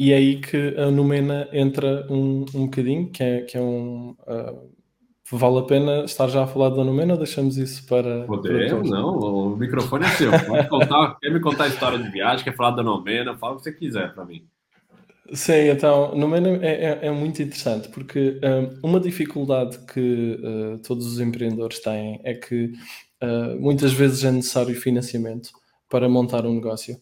e 0.00 0.12
é 0.12 0.16
aí 0.16 0.40
que 0.40 0.74
a 0.78 0.90
Numena 0.90 1.48
entra 1.52 2.06
um, 2.10 2.46
um 2.54 2.64
bocadinho, 2.64 3.10
que 3.10 3.22
é, 3.22 3.42
que 3.42 3.58
é 3.58 3.60
um, 3.60 4.16
Vale 5.30 5.58
a 5.58 5.62
pena 5.62 6.04
estar 6.04 6.26
já 6.28 6.44
a 6.44 6.46
falar 6.46 6.70
da 6.70 6.82
Numena 6.82 7.12
ou 7.12 7.18
deixamos 7.18 7.58
isso 7.58 7.86
para. 7.86 8.24
Podemos, 8.24 8.88
não. 8.88 9.18
O 9.18 9.56
microfone 9.56 10.06
é 10.06 10.08
seu. 10.10 10.30
Contar, 10.68 11.18
quer 11.20 11.30
me 11.30 11.40
contar 11.40 11.64
a 11.64 11.68
história 11.68 11.98
de 11.98 12.08
viagem, 12.10 12.44
quer 12.44 12.56
falar 12.56 12.70
da 12.70 12.82
Numena, 12.82 13.36
fala 13.36 13.54
o 13.54 13.56
que 13.56 13.64
você 13.64 13.72
quiser 13.72 14.14
para 14.14 14.24
mim. 14.24 14.46
Sim, 15.32 15.68
então, 15.68 16.14
Numena 16.16 16.48
é, 16.64 17.00
é, 17.02 17.06
é 17.08 17.10
muito 17.10 17.42
interessante 17.42 17.88
porque 17.90 18.40
um, 18.82 18.88
uma 18.88 19.00
dificuldade 19.00 19.78
que 19.92 20.40
uh, 20.42 20.78
todos 20.78 21.06
os 21.06 21.20
empreendedores 21.20 21.80
têm 21.80 22.18
é 22.24 22.32
que 22.32 22.72
uh, 23.22 23.60
muitas 23.60 23.92
vezes 23.92 24.24
é 24.24 24.32
necessário 24.32 24.74
financiamento 24.74 25.50
para 25.90 26.08
montar 26.08 26.46
um 26.46 26.54
negócio 26.54 26.98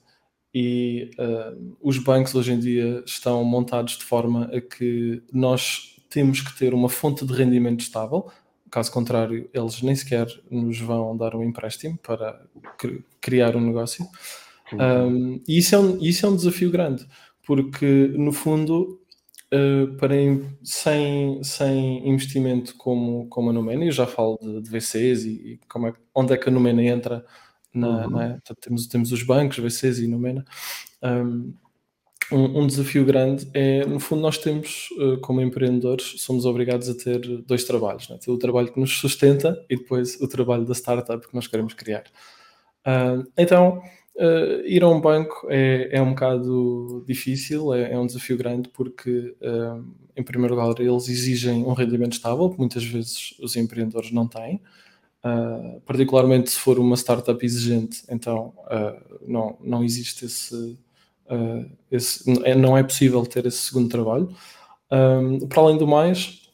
e 0.52 1.10
uh, 1.20 1.76
os 1.80 1.98
bancos 1.98 2.34
hoje 2.34 2.52
em 2.52 2.58
dia 2.58 3.02
estão 3.06 3.44
montados 3.44 3.96
de 3.96 4.04
forma 4.04 4.50
a 4.52 4.60
que 4.60 5.22
nós 5.32 5.95
temos 6.08 6.40
que 6.40 6.56
ter 6.56 6.74
uma 6.74 6.88
fonte 6.88 7.24
de 7.24 7.32
rendimento 7.32 7.80
estável, 7.80 8.30
caso 8.70 8.92
contrário, 8.92 9.48
eles 9.52 9.82
nem 9.82 9.94
sequer 9.94 10.26
nos 10.50 10.78
vão 10.78 11.16
dar 11.16 11.34
um 11.34 11.42
empréstimo 11.42 11.98
para 11.98 12.40
criar 13.20 13.56
um 13.56 13.60
negócio. 13.60 14.06
Uhum. 14.72 15.08
Um, 15.08 15.42
e 15.46 15.58
isso 15.58 15.74
é 15.74 15.78
um, 15.78 15.98
isso 16.02 16.26
é 16.26 16.28
um 16.28 16.36
desafio 16.36 16.70
grande, 16.70 17.06
porque 17.46 18.12
no 18.16 18.32
fundo 18.32 19.00
uh, 19.54 19.96
para 19.96 20.14
sem, 20.62 21.42
sem 21.42 22.08
investimento 22.08 22.76
como, 22.76 23.26
como 23.28 23.50
a 23.50 23.52
Numena, 23.52 23.84
eu 23.84 23.92
já 23.92 24.06
falo 24.06 24.38
de, 24.42 24.60
de 24.62 24.70
VCs 24.70 25.24
e, 25.24 25.30
e, 25.30 25.60
como 25.68 25.86
é, 25.86 25.94
onde 26.14 26.34
é 26.34 26.36
que 26.36 26.48
a 26.48 26.52
Numena 26.52 26.82
entra 26.82 27.24
na, 27.72 28.06
uhum. 28.06 28.38
temos, 28.60 28.86
temos 28.86 29.12
os 29.12 29.22
bancos, 29.22 29.58
VCs 29.58 30.00
e 30.00 30.08
Numena. 30.08 30.44
Um, 31.02 31.54
um, 32.32 32.62
um, 32.62 32.66
desafio 32.66 33.04
grande 33.04 33.48
é, 33.54 33.84
no 33.86 34.00
fundo, 34.00 34.22
nós 34.22 34.36
temos, 34.38 34.88
uh, 34.98 35.18
como 35.20 35.40
empreendedores, 35.40 36.14
somos 36.18 36.44
obrigados 36.44 36.88
a 36.88 36.94
ter 36.94 37.20
dois 37.42 37.64
trabalhos: 37.64 38.08
né? 38.08 38.18
ter 38.20 38.30
o 38.30 38.38
trabalho 38.38 38.72
que 38.72 38.80
nos 38.80 38.98
sustenta 38.98 39.56
e 39.70 39.76
depois 39.76 40.20
o 40.20 40.26
trabalho 40.26 40.64
da 40.64 40.74
startup 40.74 41.26
que 41.26 41.34
nós 41.34 41.46
queremos 41.46 41.74
criar. 41.74 42.04
Uh, 42.84 43.24
então, 43.38 43.80
uh, 44.16 44.66
ir 44.66 44.82
a 44.82 44.88
um 44.88 45.00
banco 45.00 45.46
é, 45.48 45.88
é 45.92 46.02
um 46.02 46.10
bocado 46.10 47.04
difícil, 47.06 47.72
é, 47.72 47.92
é 47.92 47.98
um 47.98 48.06
desafio 48.06 48.36
grande, 48.36 48.68
porque, 48.70 49.36
em 50.16 50.22
primeiro 50.22 50.54
lugar, 50.54 50.80
eles 50.80 51.08
exigem 51.08 51.64
um 51.64 51.74
rendimento 51.74 52.14
estável, 52.14 52.50
que 52.50 52.58
muitas 52.58 52.84
vezes 52.84 53.34
os 53.40 53.54
empreendedores 53.56 54.10
não 54.10 54.26
têm. 54.26 54.60
particularmente 55.84 56.50
se 56.50 56.58
for 56.58 56.78
uma 56.78 56.96
startup 56.96 57.44
exigente, 57.44 58.02
então 58.08 58.54
não, 59.26 59.58
não 59.60 59.84
existe 59.84 60.24
esse 60.24 60.78
Uh, 61.30 61.70
esse, 61.90 62.24
é, 62.44 62.54
não 62.54 62.76
é 62.76 62.82
possível 62.82 63.24
ter 63.26 63.46
esse 63.46 63.58
segundo 63.58 63.88
trabalho. 63.88 64.28
Um, 64.90 65.46
para 65.48 65.62
além 65.62 65.78
do 65.78 65.86
mais, 65.86 66.50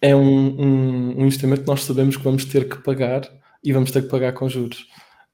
é 0.00 0.14
um, 0.14 0.60
um, 0.60 1.18
um, 1.18 1.22
investimento 1.22 1.62
que 1.62 1.66
nós 1.66 1.84
sabemos 1.84 2.16
que 2.16 2.22
vamos 2.22 2.44
ter 2.44 2.68
que 2.68 2.82
pagar 2.82 3.22
e 3.62 3.72
vamos 3.72 3.90
ter 3.90 4.02
que 4.02 4.08
pagar 4.08 4.32
com 4.32 4.48
juros. 4.48 4.86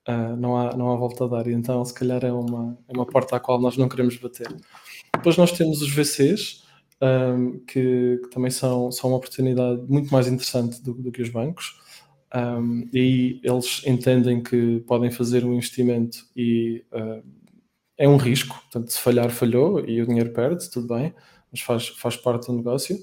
Uh, 0.09 0.37
não, 0.37 0.57
há, 0.57 0.76
não 0.76 0.93
há 0.93 0.97
volta 0.97 1.25
a 1.25 1.29
dar. 1.29 1.47
E 1.47 1.52
então, 1.52 1.85
se 1.85 1.95
calhar, 1.95 2.25
é 2.25 2.33
uma, 2.33 2.79
é 2.88 2.93
uma 2.93 3.07
porta 3.07 3.37
à 3.37 3.40
qual 3.40 3.61
nós 3.61 3.76
não 3.76 3.88
queremos 3.88 4.17
bater. 4.17 4.49
Depois, 5.14 5.37
nós 5.37 5.52
temos 5.52 5.83
os 5.83 5.90
VCs, 5.90 6.64
que, 7.67 8.21
que, 8.23 8.31
também 8.31 8.50
são, 8.50 8.93
são 8.93 9.11
uma 9.11 9.17
oportunidade 9.17 9.83
muito 9.88 10.12
mais 10.12 10.26
interessante 10.26 10.83
do, 10.83 10.93
do 10.95 11.11
que 11.11 11.23
os 11.23 11.31
bancos. 11.31 11.81
Um, 12.33 12.88
e 12.93 13.40
eles 13.43 13.83
entendem 13.85 14.40
que 14.40 14.81
podem 14.87 15.11
fazer 15.11 15.45
um 15.45 15.52
investimento 15.52 16.19
e 16.37 16.85
uh, 16.93 17.23
é 18.00 18.09
um 18.09 18.16
risco, 18.16 18.59
portanto, 18.62 18.90
se 18.90 18.99
falhar, 18.99 19.28
falhou 19.28 19.87
e 19.87 20.00
o 20.00 20.07
dinheiro 20.07 20.30
perde, 20.30 20.71
tudo 20.71 20.88
bem, 20.88 21.12
mas 21.52 21.61
faz, 21.61 21.88
faz 21.88 22.16
parte 22.16 22.47
do 22.47 22.54
negócio. 22.54 22.99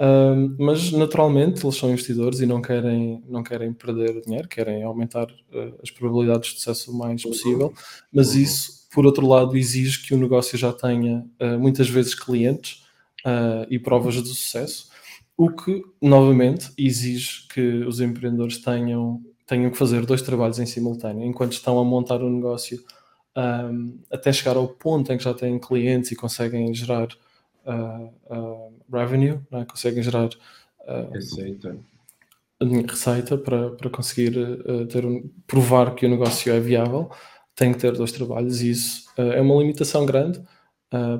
Um, 0.00 0.56
mas 0.58 0.90
naturalmente 0.90 1.66
eles 1.66 1.76
são 1.76 1.90
investidores 1.90 2.40
e 2.40 2.46
não 2.46 2.62
querem, 2.62 3.22
não 3.28 3.42
querem 3.42 3.74
perder 3.74 4.22
dinheiro, 4.22 4.48
querem 4.48 4.84
aumentar 4.84 5.26
uh, 5.26 5.78
as 5.82 5.90
probabilidades 5.90 6.50
de 6.50 6.60
sucesso 6.60 6.90
o 6.90 6.96
mais 6.96 7.22
possível, 7.22 7.74
mas 8.10 8.34
isso, 8.34 8.88
por 8.90 9.04
outro 9.04 9.26
lado, 9.26 9.54
exige 9.54 10.06
que 10.06 10.14
o 10.14 10.18
negócio 10.18 10.56
já 10.56 10.72
tenha 10.72 11.26
uh, 11.42 11.58
muitas 11.58 11.90
vezes 11.90 12.14
clientes 12.14 12.84
uh, 13.26 13.66
e 13.68 13.78
provas 13.78 14.14
de 14.14 14.28
sucesso, 14.28 14.88
o 15.36 15.50
que, 15.50 15.82
novamente, 16.00 16.72
exige 16.78 17.46
que 17.52 17.84
os 17.84 18.00
empreendedores 18.00 18.56
tenham, 18.58 19.20
tenham 19.46 19.70
que 19.70 19.76
fazer 19.76 20.06
dois 20.06 20.22
trabalhos 20.22 20.58
em 20.58 20.64
simultâneo, 20.64 21.26
enquanto 21.26 21.52
estão 21.52 21.78
a 21.78 21.84
montar 21.84 22.22
o 22.22 22.30
negócio 22.30 22.82
um, 23.38 24.00
até 24.10 24.32
chegar 24.32 24.56
ao 24.56 24.66
ponto 24.66 25.12
em 25.12 25.16
que 25.16 25.22
já 25.22 25.32
têm 25.32 25.58
clientes 25.58 26.10
e 26.10 26.16
conseguem 26.16 26.74
gerar 26.74 27.08
uh, 27.64 28.12
uh, 28.34 28.74
revenue, 28.92 29.38
é? 29.52 29.64
conseguem 29.64 30.02
gerar 30.02 30.28
uh, 30.28 31.12
receita. 31.12 31.78
receita 32.60 33.38
para, 33.38 33.70
para 33.70 33.90
conseguir 33.90 34.34
ter 34.88 35.06
um, 35.06 35.30
provar 35.46 35.94
que 35.94 36.04
o 36.04 36.08
negócio 36.08 36.52
é 36.52 36.58
viável, 36.58 37.10
tem 37.54 37.72
que 37.72 37.78
ter 37.78 37.92
dois 37.92 38.10
trabalhos 38.10 38.60
e 38.60 38.70
isso 38.70 39.08
é 39.16 39.40
uma 39.40 39.60
limitação 39.60 40.06
grande, 40.06 40.40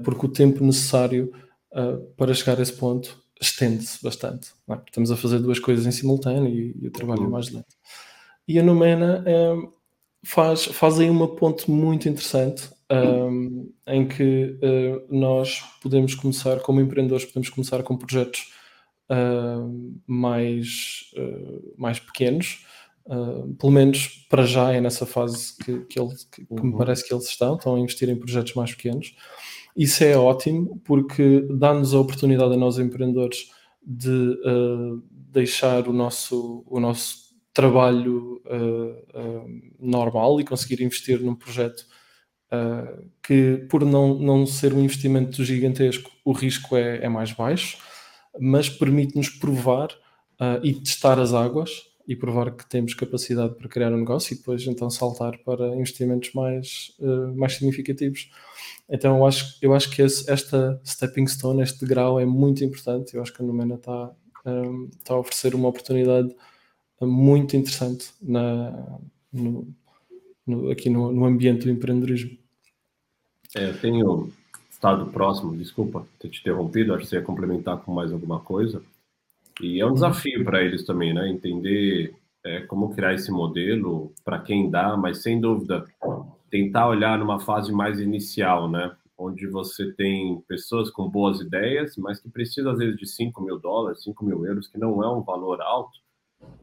porque 0.04 0.26
o 0.26 0.28
tempo 0.28 0.64
necessário 0.64 1.32
para 2.16 2.32
chegar 2.32 2.58
a 2.58 2.62
esse 2.62 2.72
ponto 2.72 3.20
estende-se 3.40 4.02
bastante. 4.02 4.50
É? 4.68 4.78
Estamos 4.86 5.10
a 5.10 5.16
fazer 5.16 5.40
duas 5.40 5.58
coisas 5.58 5.84
em 5.84 5.90
simultâneo 5.90 6.48
e, 6.48 6.76
e 6.80 6.86
o 6.86 6.90
trabalho 6.92 7.22
é 7.22 7.24
uhum. 7.24 7.30
mais 7.30 7.50
lento. 7.50 7.76
E 8.46 8.58
a 8.58 8.62
Numena 8.62 9.22
é, 9.26 9.54
faz, 10.28 10.66
faz 10.66 11.00
aí 11.00 11.08
uma 11.08 11.26
ponte 11.26 11.70
muito 11.70 12.06
interessante 12.06 12.68
um, 12.92 13.72
em 13.86 14.06
que 14.06 14.58
uh, 14.62 15.06
nós 15.08 15.62
podemos 15.82 16.14
começar, 16.14 16.60
como 16.60 16.82
empreendedores, 16.82 17.24
podemos 17.24 17.48
começar 17.48 17.82
com 17.82 17.96
projetos 17.96 18.52
uh, 19.10 20.00
mais, 20.06 21.10
uh, 21.16 21.74
mais 21.78 21.98
pequenos. 21.98 22.66
pelo 23.58 23.72
menos 23.72 24.26
para 24.28 24.44
já 24.44 24.70
é 24.70 24.82
nessa 24.82 25.06
fase 25.06 25.56
que, 25.56 25.80
que, 25.86 25.98
ele, 25.98 26.14
que, 26.30 26.44
que 26.44 26.62
me 26.62 26.72
uhum. 26.72 26.76
parece 26.76 27.08
que 27.08 27.14
eles 27.14 27.26
estão, 27.26 27.56
estão 27.56 27.76
a 27.76 27.80
investir 27.80 28.10
em 28.10 28.16
projetos 28.16 28.52
mais 28.52 28.74
pequenos. 28.74 29.16
Isso 29.74 30.04
é 30.04 30.14
ótimo 30.14 30.78
porque 30.84 31.46
dá-nos 31.56 31.94
a 31.94 32.00
oportunidade 32.00 32.52
a 32.52 32.56
nós 32.58 32.78
empreendedores 32.78 33.50
de 33.82 34.36
deixar 35.32 35.88
o 35.88 35.92
nosso, 35.94 36.62
o 36.66 36.78
nosso 36.78 37.27
trabalho 37.52 38.40
uh, 38.46 39.18
uh, 39.18 39.62
normal 39.80 40.40
e 40.40 40.44
conseguir 40.44 40.82
investir 40.82 41.20
num 41.20 41.34
projeto 41.34 41.86
uh, 42.52 43.04
que, 43.22 43.66
por 43.68 43.84
não, 43.84 44.14
não 44.14 44.46
ser 44.46 44.72
um 44.72 44.80
investimento 44.80 45.44
gigantesco, 45.44 46.10
o 46.24 46.32
risco 46.32 46.76
é, 46.76 47.04
é 47.04 47.08
mais 47.08 47.32
baixo, 47.32 47.78
mas 48.38 48.68
permite-nos 48.68 49.28
provar 49.28 49.88
e 50.62 50.72
testar 50.72 51.18
as 51.18 51.34
águas 51.34 51.82
e 52.06 52.14
provar 52.14 52.52
que 52.52 52.64
temos 52.68 52.94
capacidade 52.94 53.56
para 53.56 53.68
criar 53.68 53.92
um 53.92 53.96
negócio 53.96 54.32
e 54.32 54.36
depois 54.36 54.64
então 54.64 54.88
saltar 54.88 55.36
para 55.38 55.74
investimentos 55.74 56.32
mais, 56.32 56.96
mais 57.34 57.54
significativos. 57.54 58.30
Então 58.88 59.16
eu 59.16 59.26
acho, 59.26 59.58
eu 59.60 59.74
acho 59.74 59.90
que 59.90 60.00
esse, 60.00 60.30
esta 60.30 60.80
stepping 60.86 61.26
stone, 61.26 61.62
este 61.62 61.84
grau 61.84 62.20
é 62.20 62.24
muito 62.24 62.62
importante. 62.62 63.14
Eu 63.16 63.22
acho 63.22 63.34
que 63.34 63.42
a 63.42 63.44
Numena 63.44 63.74
está, 63.74 64.12
um, 64.46 64.88
a 65.08 65.16
oferecer 65.16 65.56
uma 65.56 65.68
oportunidade 65.68 66.32
muito 67.06 67.56
interessante 67.56 68.12
na, 68.20 68.98
no, 69.32 69.66
no, 70.46 70.70
aqui 70.70 70.90
no, 70.90 71.12
no, 71.12 71.24
ambiente 71.24 71.64
do 71.64 71.70
empreendedorismo. 71.70 72.36
É, 73.54 73.70
eu 73.70 73.80
tenho 73.80 74.32
estado 74.70 75.06
próximo, 75.06 75.56
desculpa 75.56 76.06
ter 76.18 76.28
te 76.28 76.40
interrompido, 76.40 76.94
acho 76.94 77.04
que 77.04 77.10
você 77.10 77.16
ia 77.16 77.22
complementar 77.22 77.78
com 77.78 77.92
mais 77.92 78.12
alguma 78.12 78.40
coisa. 78.40 78.82
E 79.60 79.80
é 79.80 79.86
um 79.86 79.94
desafio 79.94 80.44
para 80.44 80.62
eles 80.62 80.84
também, 80.84 81.12
né? 81.12 81.28
Entender 81.28 82.14
é, 82.44 82.60
como 82.62 82.94
criar 82.94 83.14
esse 83.14 83.30
modelo, 83.30 84.12
para 84.24 84.38
quem 84.38 84.70
dá, 84.70 84.96
mas 84.96 85.22
sem 85.22 85.40
dúvida, 85.40 85.84
tentar 86.50 86.88
olhar 86.88 87.18
numa 87.18 87.40
fase 87.40 87.72
mais 87.72 88.00
inicial, 88.00 88.70
né? 88.70 88.94
Onde 89.16 89.48
você 89.48 89.92
tem 89.92 90.40
pessoas 90.46 90.90
com 90.90 91.08
boas 91.08 91.40
ideias, 91.40 91.96
mas 91.96 92.20
que 92.20 92.30
precisam, 92.30 92.72
às 92.72 92.78
vezes, 92.78 92.96
de 92.96 93.06
5 93.06 93.42
mil 93.42 93.58
dólares, 93.58 94.04
5 94.04 94.24
mil 94.24 94.46
euros, 94.46 94.68
que 94.68 94.78
não 94.78 95.02
é 95.02 95.10
um 95.10 95.22
valor 95.22 95.60
alto, 95.60 95.98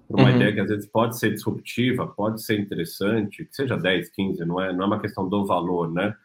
para 0.08 0.22
uma 0.22 0.30
uhum. 0.30 0.36
ideia 0.36 0.54
que 0.54 0.60
às 0.60 0.70
vezes 0.70 0.88
pode 0.88 1.18
ser 1.18 1.32
disruptiva, 1.32 2.08
pode 2.08 2.44
ser 2.44 2.60
interessante, 2.60 3.46
que 3.46 3.56
seja 3.56 3.76
10, 3.76 4.10
15, 4.10 4.46
não 4.46 4.62
é, 4.62 4.72
não 4.72 4.84
é 4.84 4.88
uma 4.88 5.00
questão 5.00 5.28
do 5.28 5.46
valor, 5.46 5.92
né? 5.92 6.16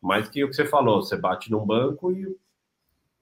Mas 0.00 0.28
que 0.28 0.44
o 0.44 0.48
que 0.48 0.54
você 0.54 0.64
falou, 0.64 1.02
você 1.02 1.16
bate 1.16 1.50
num 1.50 1.64
banco 1.64 2.12
e 2.12 2.26
o 2.26 2.36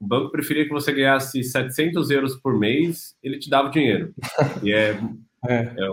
banco 0.01 0.31
preferia 0.31 0.65
que 0.65 0.73
você 0.73 0.93
ganhasse 0.93 1.43
700 1.43 2.11
euros 2.11 2.37
por 2.37 2.59
mês, 2.59 3.17
ele 3.23 3.39
te 3.39 3.49
dava 3.49 3.69
o 3.69 3.71
dinheiro. 3.71 4.12
E 4.62 4.73
é, 4.73 4.91
é. 5.47 5.55
é, 5.55 5.89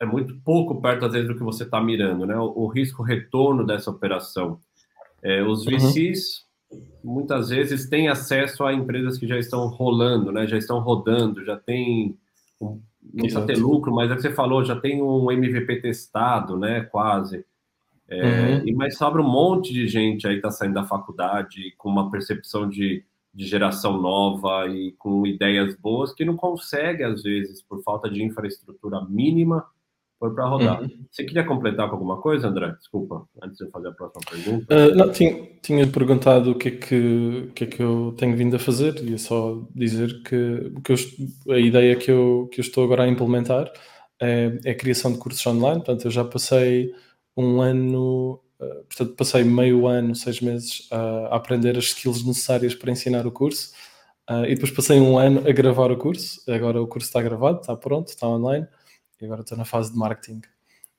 é 0.00 0.06
muito 0.06 0.38
pouco 0.44 0.80
perto, 0.80 1.06
às 1.06 1.12
vezes, 1.12 1.28
do 1.28 1.34
que 1.34 1.42
você 1.42 1.64
está 1.64 1.80
mirando, 1.80 2.26
né? 2.26 2.36
O, 2.36 2.64
o 2.64 2.66
risco-retorno 2.68 3.66
dessa 3.66 3.90
operação. 3.90 4.60
É, 5.22 5.42
os 5.42 5.64
VCs, 5.64 6.44
uhum. 6.70 6.80
muitas 7.02 7.48
vezes, 7.48 7.88
têm 7.88 8.08
acesso 8.08 8.64
a 8.64 8.72
empresas 8.74 9.16
que 9.16 9.26
já 9.26 9.38
estão 9.38 9.66
rolando, 9.68 10.30
né? 10.30 10.46
Já 10.46 10.58
estão 10.58 10.78
rodando, 10.80 11.42
já 11.42 11.56
tem 11.56 12.18
um 12.60 12.80
não 13.12 13.22
precisa 13.22 13.46
ter 13.46 13.56
lucro, 13.56 13.94
mas 13.94 14.10
é 14.10 14.14
que 14.14 14.22
você 14.22 14.32
falou, 14.32 14.64
já 14.64 14.76
tem 14.76 15.02
um 15.02 15.30
MVP 15.30 15.80
testado, 15.80 16.58
né? 16.58 16.82
Quase. 16.82 17.44
É, 18.08 18.22
uhum. 18.22 18.62
e 18.66 18.72
Mas 18.74 18.96
sobra 18.96 19.22
um 19.22 19.28
monte 19.28 19.72
de 19.72 19.88
gente 19.88 20.26
aí 20.26 20.34
que 20.34 20.38
está 20.38 20.50
saindo 20.50 20.74
da 20.74 20.84
faculdade 20.84 21.74
com 21.78 21.88
uma 21.88 22.10
percepção 22.10 22.68
de, 22.68 23.04
de 23.32 23.46
geração 23.46 24.00
nova 24.00 24.66
e 24.68 24.92
com 24.92 25.26
ideias 25.26 25.74
boas 25.76 26.12
que 26.12 26.24
não 26.24 26.36
consegue, 26.36 27.02
às 27.02 27.22
vezes, 27.22 27.62
por 27.62 27.82
falta 27.82 28.10
de 28.10 28.22
infraestrutura 28.22 29.04
mínima, 29.08 29.64
foi 30.18 30.34
para 30.34 30.46
rodar. 30.46 30.82
Uhum. 30.82 30.88
Você 31.10 31.24
queria 31.24 31.44
completar 31.44 31.88
com 31.88 31.96
alguma 31.96 32.20
coisa, 32.20 32.48
André? 32.48 32.74
Desculpa, 32.78 33.26
antes 33.42 33.58
de 33.58 33.64
eu 33.64 33.70
fazer 33.70 33.88
a 33.88 33.92
próxima 33.92 34.22
pergunta. 34.30 34.74
Uh, 34.74 34.94
não, 34.94 35.12
tinha, 35.12 35.48
tinha 35.62 35.86
perguntado 35.86 36.52
o 36.52 36.54
que, 36.54 36.68
é 36.68 36.70
que, 36.70 37.50
que 37.54 37.64
é 37.64 37.66
que 37.66 37.82
eu 37.82 38.14
tenho 38.16 38.36
vindo 38.36 38.56
a 38.56 38.58
fazer 38.58 38.96
e 39.02 39.18
só 39.18 39.62
dizer 39.74 40.22
que, 40.22 40.72
que 40.82 40.92
eu, 40.92 41.54
a 41.54 41.58
ideia 41.58 41.96
que 41.96 42.10
eu, 42.10 42.48
que 42.50 42.60
eu 42.60 42.62
estou 42.62 42.84
agora 42.84 43.04
a 43.04 43.08
implementar 43.08 43.70
é, 44.20 44.58
é 44.64 44.70
a 44.70 44.74
criação 44.76 45.12
de 45.12 45.18
cursos 45.18 45.44
online. 45.46 45.78
Portanto, 45.78 46.04
eu 46.06 46.10
já 46.10 46.24
passei 46.24 46.92
um 47.36 47.60
ano, 47.60 48.40
uh, 48.60 48.84
portanto, 48.88 49.16
passei 49.16 49.44
meio 49.44 49.86
ano, 49.86 50.14
seis 50.14 50.40
meses, 50.40 50.88
a, 50.90 50.96
a 50.96 51.36
aprender 51.36 51.76
as 51.76 51.86
skills 51.86 52.24
necessárias 52.24 52.74
para 52.74 52.90
ensinar 52.90 53.26
o 53.26 53.32
curso. 53.32 53.72
Uh, 54.30 54.46
e 54.46 54.54
depois 54.54 54.70
passei 54.70 54.98
um 54.98 55.18
ano 55.18 55.42
a 55.46 55.52
gravar 55.52 55.90
o 55.90 55.98
curso. 55.98 56.40
Agora 56.50 56.80
o 56.80 56.86
curso 56.86 57.08
está 57.08 57.20
gravado, 57.20 57.60
está 57.60 57.76
pronto, 57.76 58.08
está 58.08 58.26
online 58.26 58.66
e 59.20 59.24
agora 59.24 59.42
estou 59.42 59.56
na 59.56 59.64
fase 59.64 59.92
de 59.92 59.98
marketing 59.98 60.42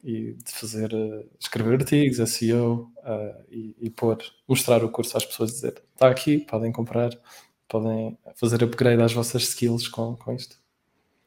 e 0.04 0.34
de 0.34 0.52
fazer, 0.52 0.94
uh, 0.94 1.26
escrever 1.40 1.80
artigos, 1.80 2.18
SEO 2.30 2.92
uh, 2.98 3.02
eh, 3.06 3.36
e, 3.50 3.76
e 3.82 3.90
pôr, 3.90 4.20
mostrar 4.48 4.84
o 4.84 4.90
curso 4.90 5.18
às 5.18 5.26
pessoas, 5.26 5.54
dizer 5.54 5.82
está 5.94 6.08
aqui, 6.08 6.40
podem 6.40 6.72
comprar 6.72 7.10
podem 7.68 8.18
fazer 8.36 8.64
upgrade 8.64 9.02
às 9.02 9.14
vossas 9.14 9.42
skills 9.44 9.88
com, 9.88 10.16
com 10.16 10.32
isto. 10.32 10.58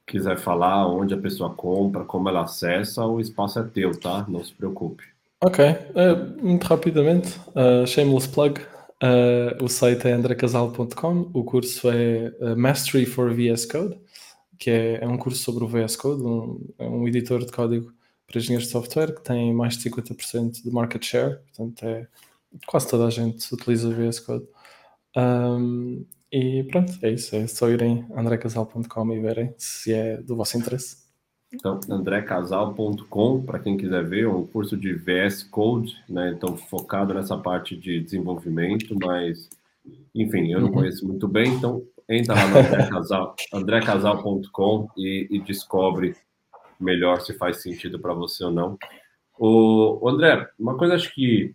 Quiser 0.06 0.38
falar 0.38 0.86
onde 0.86 1.12
a 1.12 1.18
pessoa 1.18 1.52
compra, 1.52 2.04
como 2.04 2.28
ela 2.28 2.42
acessa, 2.42 3.04
o 3.04 3.20
espaço 3.20 3.58
é 3.58 3.64
teu, 3.64 3.98
tá? 3.98 4.24
Não 4.28 4.42
se 4.42 4.54
preocupe. 4.54 5.04
Ok, 5.42 5.64
uh, 5.64 6.44
muito 6.44 6.64
rapidamente, 6.64 7.38
uh, 7.48 7.86
shameless 7.86 8.28
plug. 8.28 8.60
O 9.60 9.68
site 9.68 10.08
é 10.08 10.12
andrecasal.com, 10.12 11.30
o 11.32 11.44
curso 11.44 11.88
é 11.88 12.32
Mastery 12.56 13.06
for 13.06 13.32
VS 13.32 13.64
Code, 13.66 13.96
que 14.58 14.70
é, 14.70 15.02
é, 15.02 15.08
um 15.08 15.16
curso 15.16 15.42
sobre 15.42 15.64
o 15.64 15.68
VS 15.68 15.96
Code, 15.96 16.22
um, 16.22 16.60
é 16.78 16.88
um 16.88 17.06
editor 17.06 17.44
de 17.44 17.52
código 17.52 17.92
para 18.26 18.38
engenheiros 18.38 18.66
de 18.66 18.72
software 18.72 19.14
que 19.14 19.22
tem 19.22 19.54
mais 19.54 19.76
de 19.76 19.90
50% 19.90 20.62
de 20.62 20.70
market 20.70 21.04
share, 21.04 21.38
portanto 21.38 21.82
é 21.84 22.06
quase 22.66 22.88
toda 22.88 23.06
a 23.06 23.10
gente 23.10 23.52
utiliza 23.52 23.90
VS 23.90 24.20
Code. 24.20 24.46
Um, 25.16 26.04
e 26.30 26.64
pronto, 26.64 26.92
é 27.02 27.10
isso. 27.10 27.34
É 27.34 27.46
só 27.46 27.68
irem 27.70 28.06
andrecasal.com 28.14 29.12
e 29.12 29.20
verem 29.20 29.54
se 29.56 29.92
é 29.92 30.18
do 30.18 30.36
vosso 30.36 30.58
interesse. 30.58 31.08
Então, 31.52 31.80
andrecasal.com, 31.88 33.42
para 33.42 33.58
quem 33.58 33.76
quiser 33.78 34.06
ver, 34.06 34.28
um 34.28 34.46
curso 34.46 34.76
de 34.76 34.92
VS 34.92 35.42
Code, 35.44 35.96
né? 36.06 36.32
Então, 36.36 36.56
focado 36.56 37.14
nessa 37.14 37.38
parte 37.38 37.74
de 37.74 38.00
desenvolvimento, 38.00 38.94
mas, 39.02 39.48
enfim, 40.14 40.52
eu 40.52 40.60
não 40.60 40.68
uhum. 40.68 40.74
conheço 40.74 41.06
muito 41.06 41.26
bem, 41.26 41.54
então 41.54 41.82
entra 42.08 42.34
lá 42.34 42.48
no 42.48 42.58
andrecasal, 42.58 43.36
andrecasal.com 43.52 44.88
e, 44.96 45.28
e 45.30 45.40
descobre 45.40 46.16
melhor 46.80 47.20
se 47.20 47.34
faz 47.34 47.62
sentido 47.62 47.98
para 47.98 48.14
você 48.14 48.44
ou 48.44 48.50
não. 48.50 48.78
O, 49.38 50.08
André, 50.08 50.48
uma 50.58 50.76
coisa 50.76 50.94
acho 50.94 51.14
que, 51.14 51.54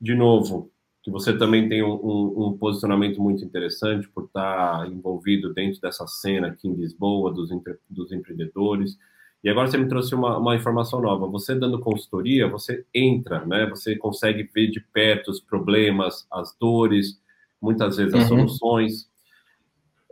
de 0.00 0.14
novo, 0.14 0.70
que 1.02 1.10
você 1.10 1.36
também 1.36 1.68
tem 1.68 1.82
um, 1.82 1.94
um, 1.94 2.46
um, 2.46 2.58
posicionamento 2.58 3.20
muito 3.20 3.44
interessante 3.44 4.08
por 4.08 4.24
estar 4.24 4.86
envolvido 4.88 5.52
dentro 5.52 5.80
dessa 5.80 6.06
cena 6.06 6.48
aqui 6.48 6.68
em 6.68 6.74
Lisboa, 6.74 7.32
dos, 7.32 7.50
dos 7.88 8.12
empreendedores. 8.12 8.96
E 9.42 9.50
agora 9.50 9.66
você 9.66 9.76
me 9.76 9.88
trouxe 9.88 10.14
uma, 10.14 10.38
uma, 10.38 10.54
informação 10.54 11.00
nova. 11.00 11.26
Você 11.26 11.54
dando 11.54 11.80
consultoria, 11.80 12.46
você 12.46 12.84
entra, 12.94 13.44
né? 13.44 13.66
Você 13.66 13.96
consegue 13.96 14.48
ver 14.54 14.68
de 14.68 14.80
perto 14.80 15.30
os 15.32 15.40
problemas, 15.40 16.26
as 16.30 16.56
dores, 16.60 17.20
muitas 17.60 17.96
vezes 17.96 18.14
as 18.14 18.30
uhum. 18.30 18.46
soluções. 18.46 19.10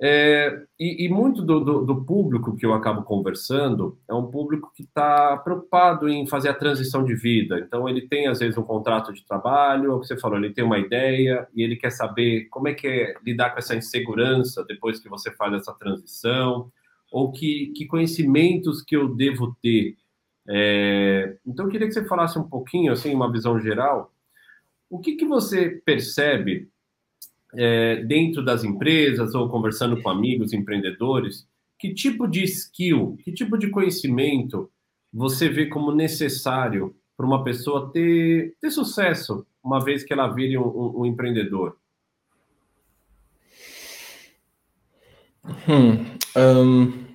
É, 0.02 0.62
e, 0.78 1.04
e, 1.04 1.08
muito 1.10 1.42
do, 1.42 1.60
do, 1.60 1.84
do, 1.84 2.04
público 2.06 2.56
que 2.56 2.64
eu 2.64 2.72
acabo 2.72 3.02
conversando 3.02 3.98
é 4.08 4.14
um 4.14 4.30
público 4.30 4.72
que 4.74 4.82
está 4.82 5.36
preocupado 5.36 6.08
em 6.08 6.26
fazer 6.26 6.48
a 6.48 6.54
transição 6.54 7.04
de 7.04 7.14
vida. 7.14 7.58
Então, 7.58 7.86
ele 7.86 8.08
tem, 8.08 8.26
às 8.26 8.38
vezes, 8.38 8.56
um 8.56 8.62
contrato 8.62 9.12
de 9.12 9.22
trabalho, 9.26 9.90
é 9.90 9.94
o 9.94 10.00
que 10.00 10.06
você 10.06 10.16
falou, 10.16 10.38
ele 10.38 10.54
tem 10.54 10.64
uma 10.64 10.78
ideia 10.78 11.46
e 11.54 11.62
ele 11.62 11.76
quer 11.76 11.90
saber 11.90 12.46
como 12.48 12.68
é 12.68 12.72
que 12.72 12.86
é 12.86 13.14
lidar 13.22 13.50
com 13.50 13.58
essa 13.58 13.76
insegurança 13.76 14.64
depois 14.64 14.98
que 14.98 15.08
você 15.08 15.30
faz 15.32 15.52
essa 15.52 15.74
transição, 15.74 16.72
ou 17.12 17.30
que, 17.30 17.66
que 17.76 17.84
conhecimentos 17.84 18.82
que 18.82 18.96
eu 18.96 19.14
devo 19.14 19.54
ter. 19.62 19.96
É, 20.48 21.36
então, 21.46 21.66
eu 21.66 21.70
queria 21.70 21.86
que 21.86 21.92
você 21.92 22.06
falasse 22.06 22.38
um 22.38 22.48
pouquinho, 22.48 22.90
assim, 22.90 23.14
uma 23.14 23.30
visão 23.30 23.60
geral, 23.60 24.10
o 24.88 24.98
que, 24.98 25.14
que 25.14 25.26
você 25.26 25.68
percebe 25.84 26.70
é, 27.54 27.96
dentro 28.04 28.44
das 28.44 28.64
empresas 28.64 29.34
ou 29.34 29.48
conversando 29.48 30.00
com 30.02 30.08
amigos 30.08 30.52
empreendedores, 30.52 31.46
que 31.78 31.94
tipo 31.94 32.26
de 32.26 32.44
skill, 32.44 33.16
que 33.24 33.32
tipo 33.32 33.56
de 33.56 33.70
conhecimento 33.70 34.70
você 35.12 35.48
vê 35.48 35.66
como 35.66 35.92
necessário 35.92 36.94
para 37.16 37.26
uma 37.26 37.42
pessoa 37.42 37.90
ter, 37.92 38.54
ter 38.60 38.70
sucesso 38.70 39.46
uma 39.62 39.82
vez 39.82 40.04
que 40.04 40.12
ela 40.12 40.28
vire 40.28 40.56
um, 40.56 40.62
um, 40.62 41.00
um 41.00 41.06
empreendedor? 41.06 41.76
Hum, 45.68 46.04
um, 46.36 47.10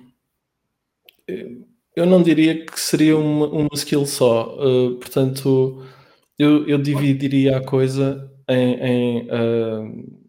eu 1.96 2.04
não 2.04 2.22
diria 2.22 2.64
que 2.64 2.78
seria 2.78 3.16
uma, 3.16 3.46
uma 3.46 3.70
skill 3.74 4.04
só. 4.04 4.54
Uh, 4.58 4.96
portanto, 4.96 5.82
eu, 6.38 6.66
eu, 6.68 6.78
dividiria 6.78 7.56
a 7.56 7.64
coisa 7.64 8.30
em, 8.48 8.74
em 8.74 9.28
uh, 9.30 10.25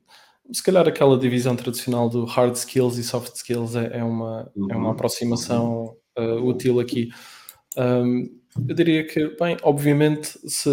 se 0.51 0.63
calhar 0.63 0.88
aquela 0.88 1.17
divisão 1.17 1.55
tradicional 1.55 2.10
do 2.10 2.25
hard 2.25 2.55
skills 2.55 2.97
e 2.97 3.03
soft 3.03 3.36
skills 3.36 3.75
é, 3.75 3.97
é 3.97 4.03
uma, 4.03 4.49
uhum. 4.55 4.67
é 4.71 4.75
uma 4.75 4.86
uhum. 4.86 4.91
aproximação 4.91 5.95
uh, 6.17 6.43
útil 6.43 6.79
aqui. 6.79 7.10
Um, 7.77 8.38
eu 8.67 8.75
diria 8.75 9.05
que, 9.05 9.27
bem, 9.39 9.57
obviamente, 9.62 10.39
se, 10.49 10.69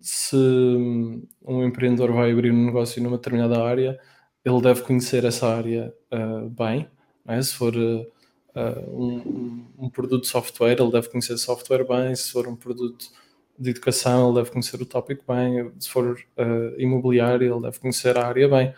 se 0.00 0.36
um 0.36 1.64
empreendedor 1.64 2.12
vai 2.12 2.32
abrir 2.32 2.52
um 2.52 2.66
negócio 2.66 3.02
numa 3.02 3.16
determinada 3.16 3.62
área, 3.62 3.98
ele 4.44 4.60
deve 4.60 4.82
conhecer 4.82 5.24
essa 5.24 5.46
área 5.46 5.92
uh, 6.12 6.48
bem. 6.48 6.88
É? 7.26 7.40
Se 7.42 7.54
for 7.54 7.74
uh, 7.76 8.06
um, 8.88 9.66
um, 9.78 9.90
produto 9.90 10.22
de 10.22 10.28
software, 10.28 10.80
ele 10.80 10.90
deve 10.90 11.08
conhecer 11.08 11.36
software 11.38 11.86
bem. 11.86 12.14
Se 12.14 12.32
for 12.32 12.48
um 12.48 12.56
produto 12.56 13.06
de 13.58 13.70
educação, 13.70 14.28
ele 14.28 14.36
deve 14.36 14.50
conhecer 14.50 14.80
o 14.80 14.86
tópico 14.86 15.24
bem, 15.26 15.70
se 15.78 15.88
for 15.88 16.18
uh, 16.36 16.80
imobiliário, 16.80 17.52
ele 17.52 17.62
deve 17.62 17.78
conhecer 17.78 18.16
a 18.18 18.26
área 18.26 18.48
bem. 18.48 18.74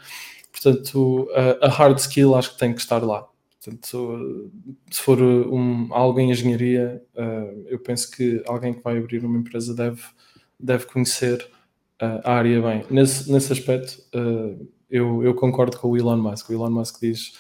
Portanto, 0.52 1.28
uh, 1.30 1.64
a 1.64 1.68
hard 1.68 1.98
skill 1.98 2.34
acho 2.34 2.52
que 2.52 2.58
tem 2.58 2.72
que 2.72 2.80
estar 2.80 3.02
lá. 3.02 3.26
Portanto, 3.60 4.50
se 4.90 5.00
for 5.00 5.20
um, 5.22 5.88
algo 5.90 6.20
em 6.20 6.30
engenharia, 6.30 7.02
uh, 7.14 7.64
eu 7.66 7.78
penso 7.78 8.10
que 8.10 8.42
alguém 8.46 8.74
que 8.74 8.82
vai 8.82 8.98
abrir 8.98 9.24
uma 9.24 9.38
empresa 9.38 9.74
deve, 9.74 10.02
deve 10.60 10.86
conhecer 10.86 11.48
a 11.98 12.34
área 12.34 12.60
bem. 12.60 12.84
Nesse, 12.90 13.32
nesse 13.32 13.52
aspecto, 13.52 14.02
eu, 14.90 15.22
eu 15.22 15.32
concordo 15.34 15.78
com 15.78 15.88
o 15.88 15.96
Elon 15.96 16.18
Musk. 16.18 16.50
O 16.50 16.52
Elon 16.52 16.68
Musk 16.68 17.00
diz: 17.00 17.38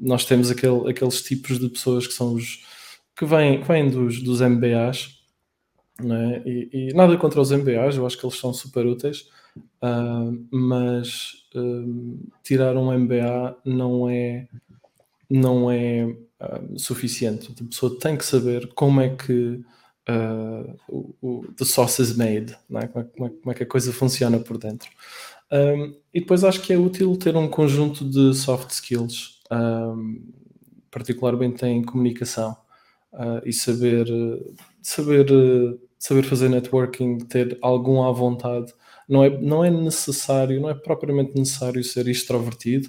nós 0.00 0.24
temos 0.24 0.50
aquele, 0.50 0.88
aqueles 0.88 1.22
tipos 1.22 1.58
de 1.58 1.68
pessoas 1.68 2.06
que 2.06 2.12
são 2.12 2.34
os 2.34 2.64
que 3.16 3.24
vêm, 3.24 3.60
que 3.60 3.66
vêm 3.66 3.88
dos, 3.88 4.22
dos 4.22 4.40
MBAs 4.40 5.21
né? 6.02 6.42
E, 6.44 6.68
e, 6.72 6.94
nada 6.94 7.16
contra 7.16 7.40
os 7.40 7.50
MBAs, 7.50 7.96
eu 7.96 8.06
acho 8.06 8.18
que 8.18 8.24
eles 8.26 8.38
são 8.38 8.52
super 8.52 8.86
úteis, 8.86 9.28
uh, 9.82 10.46
mas 10.50 11.44
uh, 11.54 12.18
tirar 12.42 12.76
um 12.76 12.96
MBA 12.98 13.56
não 13.64 14.08
é, 14.08 14.48
não 15.28 15.70
é 15.70 16.04
uh, 16.06 16.78
suficiente. 16.78 17.52
A 17.60 17.64
pessoa 17.64 17.98
tem 17.98 18.16
que 18.16 18.24
saber 18.24 18.72
como 18.74 19.00
é 19.00 19.10
que 19.10 19.60
o, 20.88 21.14
o 21.22 21.46
the 21.56 21.64
sauce 21.64 22.02
is 22.02 22.16
made, 22.16 22.56
é? 22.74 22.86
Como, 22.88 23.04
é, 23.04 23.04
como, 23.04 23.26
é, 23.26 23.30
como, 23.30 23.52
é, 23.52 23.54
que 23.54 23.62
a 23.62 23.66
coisa 23.66 23.92
funciona 23.92 24.38
por 24.38 24.58
dentro. 24.58 24.90
Um, 25.50 25.94
e 26.12 26.20
depois 26.20 26.42
acho 26.42 26.60
que 26.60 26.72
é 26.72 26.78
útil 26.78 27.16
ter 27.16 27.36
um 27.36 27.48
conjunto 27.48 28.04
de 28.04 28.34
soft 28.34 28.70
skills, 28.70 29.40
um, 29.50 30.20
particularmente 30.90 31.64
em 31.64 31.82
comunicação, 31.84 32.56
e 33.44 33.52
saber 33.52 34.06
saber, 34.82 35.26
saber 36.02 36.24
fazer 36.24 36.48
networking, 36.48 37.18
ter 37.18 37.56
algum 37.62 38.02
à 38.02 38.10
vontade. 38.10 38.74
Não 39.08 39.22
é, 39.22 39.30
não 39.40 39.64
é 39.64 39.70
necessário, 39.70 40.60
não 40.60 40.68
é 40.68 40.74
propriamente 40.74 41.32
necessário 41.38 41.82
ser 41.84 42.08
extrovertido 42.08 42.88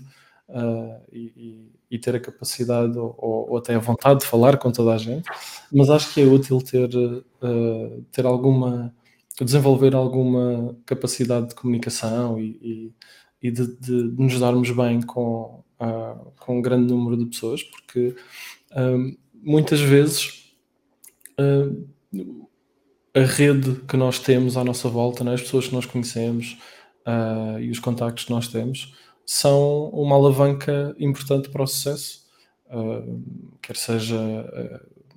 uh, 0.49 0.99
e, 1.11 1.69
e, 1.91 1.99
ter 1.99 2.15
a 2.15 2.19
capacidade 2.19 2.97
ou, 2.97 3.15
ou, 3.19 3.57
até 3.57 3.75
a 3.75 3.79
vontade 3.79 4.21
de 4.21 4.25
falar 4.25 4.57
com 4.57 4.71
toda 4.71 4.95
a 4.95 4.97
gente, 4.97 5.29
mas 5.71 5.91
acho 5.91 6.11
que 6.11 6.21
é 6.21 6.25
útil 6.25 6.59
ter, 6.59 6.89
uh, 6.95 8.03
ter 8.11 8.25
alguma, 8.25 8.91
desenvolver 9.39 9.93
alguma 9.93 10.75
capacidade 10.83 11.49
de 11.49 11.55
comunicação 11.55 12.39
e, 12.39 12.57
e, 12.63 12.93
e 13.43 13.51
de, 13.51 13.79
de, 13.79 14.09
de, 14.09 14.23
nos 14.23 14.39
darmos 14.39 14.71
bem 14.71 14.99
com, 15.03 15.63
uh, 15.79 16.31
com 16.39 16.57
um 16.57 16.61
grande 16.63 16.91
número 16.91 17.15
de 17.15 17.27
pessoas, 17.27 17.61
porque 17.61 18.15
muitas 19.43 19.79
vezes 19.81 20.51
a 23.15 23.21
rede 23.21 23.75
que 23.87 23.95
nós 23.95 24.19
temos 24.19 24.57
à 24.57 24.63
nossa 24.63 24.89
volta, 24.89 25.23
né, 25.23 25.33
as 25.33 25.41
pessoas 25.41 25.67
que 25.67 25.73
nós 25.73 25.85
conhecemos 25.85 26.57
uh, 27.05 27.59
e 27.59 27.69
os 27.69 27.79
contactos 27.79 28.25
que 28.25 28.31
nós 28.31 28.47
temos, 28.47 28.93
são 29.25 29.89
uma 29.89 30.15
alavanca 30.15 30.95
importante 30.99 31.49
para 31.49 31.63
o 31.63 31.67
sucesso. 31.67 32.23
Uh, 32.65 33.21
quer 33.61 33.75
seja 33.75 34.17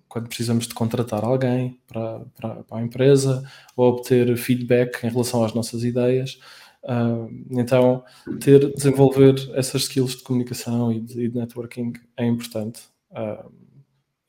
quando 0.09 0.28
precisamos 0.28 0.66
de 0.66 0.74
contratar 0.74 1.24
alguém 1.24 1.78
para, 1.87 2.20
para, 2.35 2.62
para, 2.62 2.78
a 2.78 2.82
empresa 2.82 3.42
ou 3.76 3.88
obter 3.88 4.37
feedback 4.37 5.04
em 5.04 5.11
relação 5.11 5.44
às 5.44 5.52
nossas 5.52 5.85
ideias. 5.85 6.38
Uh, 6.82 7.28
então, 7.50 8.04
ter, 8.40 8.72
desenvolver 8.72 9.35
essas 9.54 9.82
skills 9.82 10.16
de 10.16 10.22
comunicação 10.22 10.92
e 10.92 11.00
de, 11.00 11.24
e 11.24 11.28
de 11.28 11.37
networking 11.37 11.92
é 12.16 12.24
importante. 12.24 12.82
Uh, 13.11 13.52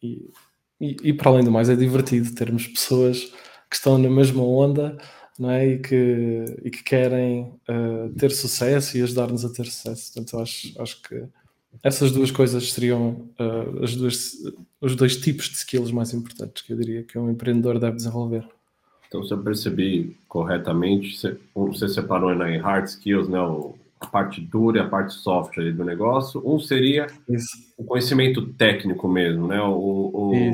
e 0.01 0.30
e, 0.80 0.95
e, 1.03 1.13
para 1.13 1.32
além 1.32 1.43
do 1.43 1.51
mais, 1.51 1.69
é 1.69 1.75
divertido 1.75 2.34
termos 2.36 2.67
pessoas 2.67 3.34
que 3.69 3.75
estão 3.75 3.97
na 3.97 4.10
mesma 4.10 4.43
onda 4.43 4.97
não 5.38 5.51
é? 5.51 5.67
e, 5.67 5.80
que, 5.80 6.45
e 6.63 6.71
que 6.71 6.84
querem 6.84 7.53
uh, 7.69 8.10
ter 8.17 8.32
sucesso 8.32 8.97
e 8.97 9.01
ajudar-nos 9.03 9.45
a 9.45 9.49
ter 9.49 9.65
sucesso. 9.65 10.13
Portanto, 10.13 10.39
acho, 10.41 10.82
acho 10.82 11.01
que 11.01 11.23
essas 11.84 12.12
duas 12.12 12.32
coisas 12.32 12.71
seriam 12.71 13.30
uh, 13.39 13.84
as 13.84 13.95
duas, 13.95 14.32
os 14.82 14.95
dois 14.95 15.17
tipos 15.17 15.45
de 15.49 15.58
skills 15.58 15.91
mais 15.91 16.13
importantes 16.13 16.63
que 16.63 16.73
eu 16.73 16.77
diria 16.77 17.03
que 17.03 17.17
um 17.19 17.30
empreendedor 17.30 17.80
deve 17.80 17.97
desenvolver. 17.97 18.47
Então, 19.08 19.23
se 19.23 19.34
eu 19.34 19.38
percebi 19.38 20.17
corretamente, 20.27 21.17
você, 21.56 21.88
separou 21.88 22.34
em 22.45 22.58
hard 22.58 22.86
skills, 22.86 23.30
né, 23.30 23.38
a 23.99 24.06
parte 24.06 24.41
dura 24.41 24.80
e 24.80 24.82
a 24.82 24.88
parte 24.88 25.13
soft 25.13 25.56
do 25.56 25.86
negócio. 25.86 26.41
Um 26.45 26.60
seria 26.60 27.08
Isso. 27.30 27.58
o 27.77 27.84
conhecimento 27.84 28.45
técnico 28.53 29.08
mesmo, 29.08 29.47
né? 29.47 29.62
O, 29.62 30.12
o 30.13 30.51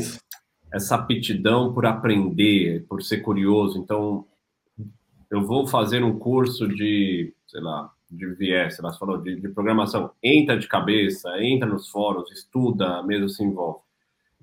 essa 0.74 0.96
aptidão 0.96 1.74
por 1.74 1.86
aprender, 1.86 2.86
por 2.90 3.02
ser 3.02 3.20
curioso. 3.20 3.78
Então, 3.78 4.26
eu 5.30 5.46
vou 5.46 5.68
fazer 5.68 6.04
um 6.04 6.18
curso 6.18 6.68
de, 6.68 7.34
sei 7.48 7.62
lá, 7.62 7.92
de 8.10 8.26
viés, 8.34 8.76
você 8.76 9.00
falou, 9.00 9.18
de, 9.18 9.40
de, 9.40 9.50
programação. 9.50 10.12
Entra 10.22 10.58
de 10.58 10.68
cabeça, 10.68 11.30
entra 11.42 11.68
nos 11.68 11.90
fóruns, 11.90 12.32
estuda, 12.32 13.02
mesmo 13.04 13.30
se 13.30 13.44
envolve. 13.44 13.80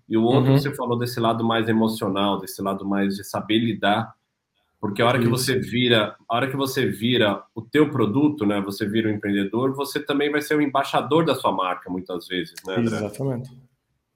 E 0.08 0.16
o 0.16 0.22
outro, 0.22 0.52
uhum. 0.52 0.58
você 0.58 0.74
falou 0.74 0.98
desse 0.98 1.20
lado 1.20 1.44
mais 1.44 1.68
emocional, 1.68 2.40
desse 2.40 2.62
lado 2.62 2.86
mais 2.86 3.16
de 3.16 3.24
saber 3.24 3.58
lidar 3.58 4.14
porque 4.80 5.02
a 5.02 5.06
hora 5.06 5.20
que 5.20 5.28
você 5.28 5.58
vira, 5.58 6.16
a 6.26 6.36
hora 6.36 6.50
que 6.50 6.56
você 6.56 6.86
vira 6.86 7.44
o 7.54 7.60
teu 7.60 7.90
produto, 7.90 8.46
né, 8.46 8.62
você 8.62 8.88
vira 8.88 9.10
um 9.10 9.12
empreendedor, 9.12 9.74
você 9.74 10.00
também 10.00 10.30
vai 10.32 10.40
ser 10.40 10.56
o 10.56 10.62
embaixador 10.62 11.26
da 11.26 11.34
sua 11.34 11.52
marca 11.52 11.90
muitas 11.90 12.26
vezes, 12.26 12.54
né? 12.66 12.80
Exatamente. 12.80 13.50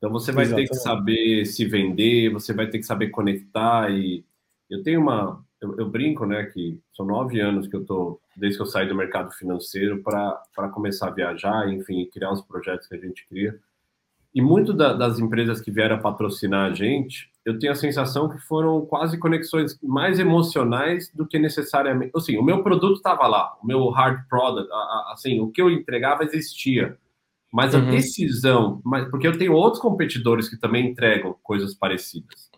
Então 0.04 0.12
você 0.12 0.32
vai 0.32 0.44
Exatamente. 0.44 0.68
ter 0.68 0.74
que 0.74 0.82
saber 0.82 1.46
se 1.46 1.64
vender, 1.64 2.30
você 2.30 2.52
vai 2.52 2.66
ter 2.66 2.78
que 2.78 2.84
saber 2.84 3.08
conectar 3.08 3.90
e 3.90 4.22
eu 4.68 4.82
tenho 4.82 5.00
uma, 5.00 5.42
eu, 5.58 5.78
eu 5.78 5.88
brinco, 5.88 6.26
né, 6.26 6.44
que 6.44 6.78
são 6.94 7.06
nove 7.06 7.40
anos 7.40 7.66
que 7.66 7.74
eu 7.74 7.86
tô 7.86 8.20
desde 8.36 8.58
que 8.58 8.62
eu 8.62 8.66
saí 8.66 8.86
do 8.86 8.94
mercado 8.94 9.32
financeiro 9.32 10.02
para 10.02 10.68
começar 10.74 11.08
a 11.08 11.10
viajar, 11.10 11.72
enfim, 11.72 12.04
criar 12.12 12.32
os 12.32 12.42
projetos 12.42 12.86
que 12.86 12.94
a 12.94 12.98
gente 12.98 13.26
cria. 13.26 13.58
E 14.34 14.42
muito 14.42 14.74
da, 14.74 14.92
das 14.92 15.18
empresas 15.18 15.62
que 15.62 15.70
vieram 15.70 15.98
patrocinar 15.98 16.70
a 16.70 16.74
gente, 16.74 17.30
eu 17.42 17.58
tenho 17.58 17.72
a 17.72 17.76
sensação 17.76 18.28
que 18.28 18.38
foram 18.40 18.84
quase 18.84 19.16
conexões 19.16 19.78
mais 19.82 20.18
emocionais 20.18 21.10
do 21.14 21.26
que 21.26 21.38
necessariamente. 21.38 22.12
Assim, 22.14 22.36
o 22.36 22.42
meu 22.42 22.62
produto 22.62 22.96
estava 22.96 23.26
lá, 23.26 23.56
o 23.62 23.66
meu 23.66 23.88
hard 23.88 24.28
product, 24.28 24.68
assim, 25.12 25.40
o 25.40 25.50
que 25.50 25.62
eu 25.62 25.70
entregava 25.70 26.24
existia. 26.24 26.98
Mas 27.54 27.74
a 27.74 27.78
uhum. 27.78 27.90
decisão, 27.90 28.82
porque 29.10 29.28
eu 29.28 29.38
tenho 29.38 29.52
outros 29.52 29.80
competidores 29.80 30.48
que 30.48 30.58
também 30.58 30.90
entregam 30.90 31.36
coisas 31.42 31.74
parecidas. 31.74 32.50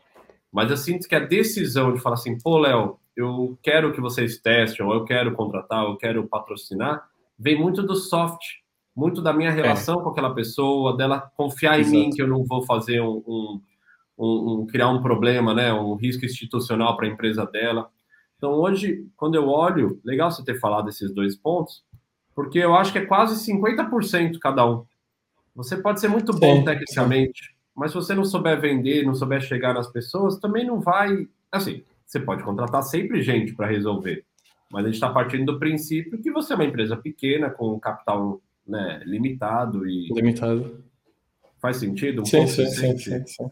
Mas 0.50 0.70
eu 0.70 0.76
sinto 0.76 1.06
que 1.06 1.14
a 1.14 1.20
decisão 1.20 1.92
de 1.92 2.00
falar 2.00 2.14
assim, 2.14 2.38
pô, 2.38 2.58
Léo, 2.58 2.98
eu 3.14 3.58
quero 3.62 3.92
que 3.92 4.00
vocês 4.00 4.38
testem, 4.38 4.86
ou 4.86 4.94
eu 4.94 5.04
quero 5.04 5.34
contratar, 5.34 5.84
ou 5.84 5.90
eu 5.90 5.96
quero 5.96 6.26
patrocinar, 6.26 7.06
vem 7.38 7.60
muito 7.60 7.82
do 7.82 7.94
soft 7.94 8.40
muito 8.96 9.20
da 9.20 9.32
minha 9.32 9.50
é. 9.50 9.52
relação 9.52 10.00
é. 10.00 10.02
com 10.02 10.08
aquela 10.08 10.34
pessoa, 10.34 10.96
dela 10.96 11.30
confiar 11.36 11.78
Exato. 11.78 11.94
em 11.94 12.00
mim 12.06 12.10
que 12.10 12.22
eu 12.22 12.26
não 12.26 12.42
vou 12.44 12.62
fazer 12.64 13.02
um, 13.02 13.22
um, 13.26 13.60
um, 14.18 14.60
um 14.62 14.66
criar 14.66 14.88
um 14.88 15.02
problema, 15.02 15.52
né, 15.52 15.72
um 15.74 15.94
risco 15.94 16.24
institucional 16.24 16.96
para 16.96 17.06
a 17.06 17.10
empresa 17.10 17.44
dela. 17.44 17.90
Então 18.38 18.52
hoje, 18.52 19.06
quando 19.14 19.34
eu 19.34 19.48
olho, 19.48 20.00
legal 20.02 20.30
você 20.30 20.42
ter 20.42 20.58
falado 20.58 20.88
esses 20.88 21.12
dois 21.12 21.36
pontos, 21.36 21.84
porque 22.36 22.58
eu 22.58 22.76
acho 22.76 22.92
que 22.92 22.98
é 22.98 23.06
quase 23.06 23.50
50% 23.50 24.38
cada 24.38 24.70
um. 24.70 24.84
Você 25.54 25.78
pode 25.78 26.00
ser 26.00 26.08
muito 26.08 26.38
bom 26.38 26.58
sim, 26.58 26.64
tecnicamente, 26.64 27.56
mas 27.74 27.90
se 27.90 27.96
você 27.96 28.14
não 28.14 28.26
souber 28.26 28.60
vender, 28.60 29.06
não 29.06 29.14
souber 29.14 29.40
chegar 29.40 29.72
nas 29.72 29.90
pessoas, 29.90 30.38
também 30.38 30.66
não 30.66 30.78
vai. 30.78 31.26
Assim, 31.50 31.82
você 32.04 32.20
pode 32.20 32.42
contratar 32.42 32.82
sempre 32.82 33.22
gente 33.22 33.54
para 33.54 33.66
resolver, 33.66 34.22
mas 34.70 34.84
a 34.84 34.88
gente 34.88 34.96
está 34.96 35.08
partindo 35.08 35.50
do 35.50 35.58
princípio 35.58 36.20
que 36.20 36.30
você 36.30 36.52
é 36.52 36.56
uma 36.56 36.66
empresa 36.66 36.94
pequena, 36.94 37.48
com 37.48 37.80
capital 37.80 38.38
né, 38.68 39.00
limitado 39.06 39.88
e. 39.88 40.08
Limitado. 40.12 40.84
Faz 41.58 41.78
sentido? 41.78 42.20
Um 42.20 42.26
sim, 42.26 42.46
sim, 42.46 42.66
sim, 42.66 42.98
sim, 42.98 43.26
sim. 43.26 43.50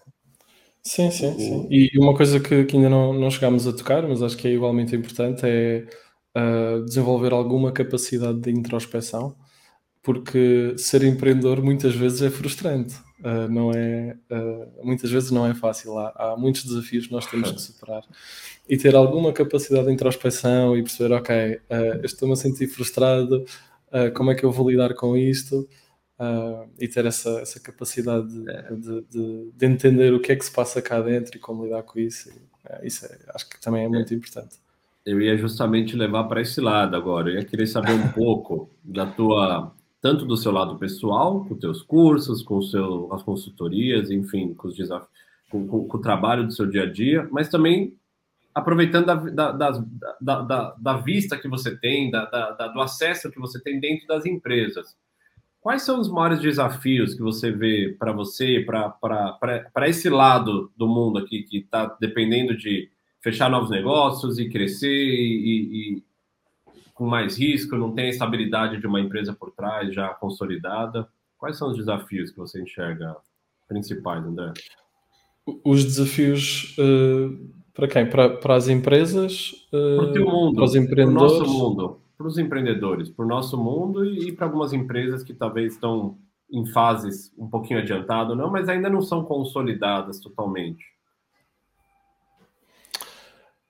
Sim, 0.82 1.10
sim, 1.10 1.38
sim. 1.38 1.66
E 1.70 1.90
uma 1.98 2.14
coisa 2.14 2.38
que, 2.38 2.64
que 2.64 2.76
ainda 2.76 2.90
não, 2.90 3.14
não 3.14 3.30
chegámos 3.30 3.66
a 3.66 3.72
tocar, 3.72 4.02
mas 4.02 4.22
acho 4.22 4.36
que 4.36 4.46
é 4.46 4.50
igualmente 4.52 4.94
importante, 4.94 5.40
é 5.44 5.86
uh, 6.36 6.84
desenvolver 6.84 7.32
alguma 7.32 7.72
capacidade 7.72 8.40
de 8.40 8.50
introspeção, 8.50 9.34
porque 10.02 10.74
ser 10.76 11.02
empreendedor 11.02 11.62
muitas 11.62 11.94
vezes 11.94 12.22
é 12.22 12.30
frustrante, 12.30 12.94
uh, 13.20 13.48
não 13.48 13.72
é, 13.72 14.16
uh, 14.30 14.86
muitas 14.86 15.10
vezes 15.10 15.30
não 15.30 15.46
é 15.46 15.54
fácil, 15.54 15.98
há, 15.98 16.12
há 16.16 16.36
muitos 16.36 16.64
desafios 16.64 17.06
que 17.06 17.12
nós 17.12 17.26
temos 17.26 17.50
que 17.50 17.60
superar. 17.60 18.02
E 18.68 18.76
ter 18.76 18.94
alguma 18.94 19.32
capacidade 19.32 19.86
de 19.86 19.92
introspeção 19.92 20.76
e 20.76 20.82
perceber, 20.82 21.14
ok, 21.14 21.60
estou-me 22.02 22.32
a 22.32 22.36
sentir 22.36 22.66
frustrado, 22.66 23.44
uh, 23.94 24.12
como 24.14 24.30
é 24.30 24.34
que 24.34 24.44
eu 24.44 24.50
vou 24.50 24.70
lidar 24.70 24.94
com 24.94 25.16
isto 25.16 25.68
uh, 26.18 26.68
e 26.78 26.88
ter 26.88 27.06
essa, 27.06 27.40
essa 27.40 27.60
capacidade 27.60 28.28
de, 28.28 28.50
é. 28.50 28.62
de, 28.74 29.02
de, 29.02 29.52
de, 29.52 29.66
entender 29.66 30.12
o 30.12 30.20
que 30.20 30.32
é 30.32 30.36
que 30.36 30.44
se 30.44 30.52
passa 30.52 30.82
cá 30.82 31.00
dentro 31.00 31.36
e 31.36 31.40
como 31.40 31.64
lidar 31.64 31.82
com 31.82 31.98
isso. 31.98 32.30
Uh, 32.30 32.84
isso 32.84 33.06
é, 33.06 33.18
acho 33.34 33.48
que 33.48 33.60
também 33.60 33.84
é 33.84 33.88
muito 33.88 34.12
é. 34.12 34.16
importante. 34.16 34.56
Eu 35.04 35.20
ia 35.20 35.36
justamente 35.36 35.96
levar 35.96 36.24
para 36.24 36.40
esse 36.40 36.60
lado 36.60 36.96
agora. 36.96 37.30
Eu 37.30 37.34
ia 37.34 37.44
querer 37.44 37.66
saber 37.66 37.92
um 37.92 38.08
pouco 38.12 38.70
da 38.82 39.06
tua, 39.06 39.74
tanto 40.00 40.24
do 40.24 40.36
seu 40.36 40.50
lado 40.50 40.78
pessoal, 40.78 41.44
com 41.44 41.56
teus 41.56 41.82
cursos, 41.82 42.42
com 42.42 42.62
seu, 42.62 43.12
as 43.12 43.22
consultorias, 43.22 44.10
enfim, 44.10 44.54
com 44.54 44.68
os 44.68 44.76
desafios, 44.76 45.10
com, 45.50 45.66
com, 45.66 45.86
com 45.86 45.98
o 45.98 46.00
trabalho 46.00 46.44
do 46.44 46.52
seu 46.52 46.66
dia 46.66 46.84
a 46.84 46.90
dia, 46.90 47.28
mas 47.30 47.48
também 47.48 47.94
aproveitando 48.54 49.06
da, 49.06 49.14
da, 49.14 49.52
da, 50.20 50.42
da, 50.42 50.74
da 50.78 50.96
vista 50.98 51.36
que 51.36 51.48
você 51.48 51.76
tem, 51.76 52.10
da, 52.10 52.24
da, 52.26 52.68
do 52.68 52.80
acesso 52.80 53.30
que 53.30 53.40
você 53.40 53.60
tem 53.60 53.80
dentro 53.80 54.06
das 54.06 54.24
empresas. 54.24 54.96
Quais 55.60 55.82
são 55.82 55.98
os 55.98 56.08
maiores 56.10 56.40
desafios 56.40 57.14
que 57.14 57.22
você 57.22 57.50
vê 57.50 57.96
para 57.98 58.12
você, 58.12 58.64
para 58.64 59.88
esse 59.88 60.08
lado 60.08 60.70
do 60.76 60.86
mundo 60.86 61.18
aqui, 61.18 61.42
que 61.42 61.58
está 61.58 61.96
dependendo 62.00 62.56
de 62.56 62.90
fechar 63.24 63.50
novos 63.50 63.70
negócios 63.70 64.38
e 64.38 64.48
crescer 64.48 64.86
e, 64.88 65.96
e, 65.96 66.04
com 66.92 67.06
mais 67.06 67.36
risco, 67.36 67.74
não 67.74 67.92
tem 67.92 68.06
a 68.06 68.10
estabilidade 68.10 68.78
de 68.78 68.86
uma 68.86 69.00
empresa 69.00 69.32
por 69.32 69.50
trás 69.50 69.92
já 69.92 70.08
consolidada? 70.10 71.08
Quais 71.36 71.58
são 71.58 71.70
os 71.70 71.76
desafios 71.76 72.30
que 72.30 72.38
você 72.38 72.62
enxerga 72.62 73.16
principais, 73.66 74.24
André? 74.24 74.52
Os 75.64 75.84
desafios 75.84 76.76
uh 76.78 77.64
para 77.74 77.88
quem? 77.88 78.08
Para, 78.08 78.30
para 78.30 78.54
as 78.54 78.68
empresas? 78.68 79.66
Uh, 79.72 79.96
para 79.96 80.04
o 80.04 80.12
teu 80.12 80.24
mundo, 80.24 80.54
para 80.54 80.64
os 80.64 80.74
empreendedores? 80.76 81.32
Para 81.32 81.42
o 81.42 81.48
nosso 81.48 81.58
mundo, 81.58 82.00
para 82.16 82.26
os 82.28 82.38
empreendedores, 82.38 83.10
para 83.10 83.24
o 83.24 83.28
nosso 83.28 83.58
mundo 83.58 84.06
e, 84.06 84.28
e 84.28 84.32
para 84.32 84.46
algumas 84.46 84.72
empresas 84.72 85.24
que 85.24 85.34
talvez 85.34 85.74
estão 85.74 86.16
em 86.52 86.64
fases 86.66 87.34
um 87.36 87.48
pouquinho 87.48 87.80
adiantado, 87.80 88.36
não, 88.36 88.48
mas 88.48 88.68
ainda 88.68 88.88
não 88.88 89.02
são 89.02 89.24
consolidadas 89.24 90.20
totalmente. 90.20 90.84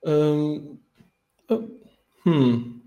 Hum, 0.05 0.79
hum. 2.27 2.81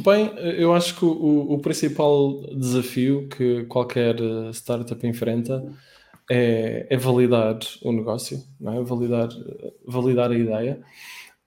Bem, 0.00 0.26
eu 0.58 0.74
acho 0.74 0.94
que 0.96 1.04
o, 1.04 1.52
o, 1.54 1.58
principal 1.58 2.42
desafio 2.54 3.28
que 3.28 3.64
qualquer 3.64 4.20
eh, 4.20 4.50
startup 4.52 5.06
enfrenta 5.06 5.64
é, 6.30 6.86
é 6.90 6.96
validar 6.98 7.58
o 7.82 7.92
negócio, 7.92 8.44
não 8.60 8.74
é? 8.74 8.82
validar, 8.82 9.28
validar 9.86 10.30
a 10.30 10.34
ideia. 10.36 10.82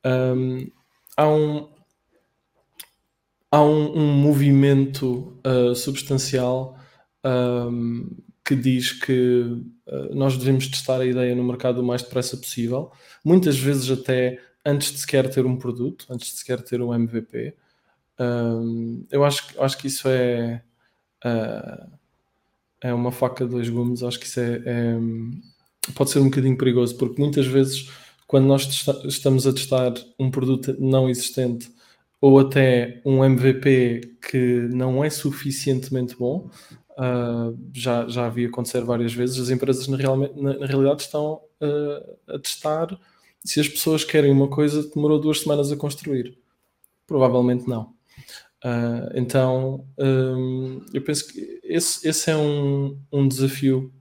Um, 0.03 0.67
há 1.15 1.27
um, 1.27 1.69
há 3.51 3.61
um, 3.61 3.99
um 3.99 4.13
movimento 4.13 5.39
uh, 5.45 5.75
substancial 5.75 6.75
um, 7.23 8.09
que 8.49 8.55
diz 8.55 8.93
que 8.93 9.61
uh, 9.85 10.15
nós 10.15 10.35
devemos 10.35 10.67
testar 10.67 10.99
a 10.99 11.05
ideia 11.05 11.35
no 11.35 11.43
mercado 11.43 11.81
o 11.81 11.83
mais 11.83 12.01
depressa 12.01 12.35
possível, 12.35 12.91
muitas 13.23 13.59
vezes 13.59 13.91
até 13.91 14.39
antes 14.65 14.91
de 14.91 14.97
sequer 14.97 15.29
ter 15.29 15.45
um 15.45 15.55
produto, 15.55 16.07
antes 16.09 16.31
de 16.31 16.39
sequer 16.39 16.59
ter 16.63 16.81
um 16.81 16.91
MVP. 16.91 17.55
Um, 18.19 19.05
eu 19.11 19.23
acho, 19.23 19.53
acho 19.61 19.77
que 19.77 19.85
isso 19.85 20.07
é. 20.07 20.63
Uh, 21.23 21.99
é 22.81 22.91
uma 22.91 23.11
faca 23.11 23.45
de 23.45 23.51
dois 23.51 23.69
gumes. 23.69 24.01
Acho 24.01 24.19
que 24.19 24.25
isso 24.25 24.39
é, 24.39 24.63
é, 24.65 24.97
pode 25.93 26.09
ser 26.09 26.19
um 26.19 26.25
bocadinho 26.25 26.57
perigoso, 26.57 26.97
porque 26.97 27.21
muitas 27.21 27.45
vezes, 27.45 27.87
quando 28.25 28.47
nós 28.47 28.65
testa, 28.65 29.07
estamos 29.07 29.45
a 29.45 29.53
testar 29.53 29.93
um 30.17 30.31
produto 30.31 30.75
não 30.79 31.07
existente 31.07 31.71
ou 32.19 32.39
até 32.39 32.99
um 33.05 33.23
MVP 33.23 34.17
que 34.27 34.67
não 34.71 35.03
é 35.03 35.09
suficientemente 35.09 36.15
bom, 36.17 36.49
uh, 36.99 37.57
já, 37.73 38.07
já 38.07 38.25
havia 38.25 38.47
acontecer 38.47 38.81
várias 38.81 39.13
vezes, 39.13 39.39
as 39.39 39.49
empresas 39.49 39.87
na, 39.87 39.97
real, 39.97 40.17
na, 40.17 40.59
na 40.59 40.65
realidade 40.65 41.03
estão 41.03 41.41
uh, 41.61 42.33
a 42.35 42.37
testar 42.37 42.99
se 43.43 43.59
as 43.59 43.69
pessoas 43.69 44.03
querem 44.03 44.31
uma 44.31 44.49
coisa 44.49 44.83
que 44.83 44.93
demorou 44.93 45.19
duas 45.19 45.39
semanas 45.39 45.71
a 45.71 45.77
construir. 45.77 46.37
Provavelmente 47.07 47.67
não. 47.67 47.93
Uh, 48.63 49.09
então, 49.15 49.87
um, 49.97 50.85
eu 50.93 51.01
penso 51.01 51.31
que 51.31 51.61
esse, 51.63 52.05
esse 52.07 52.29
é 52.29 52.35
um, 52.35 52.99
um 53.11 53.27
desafio 53.27 53.93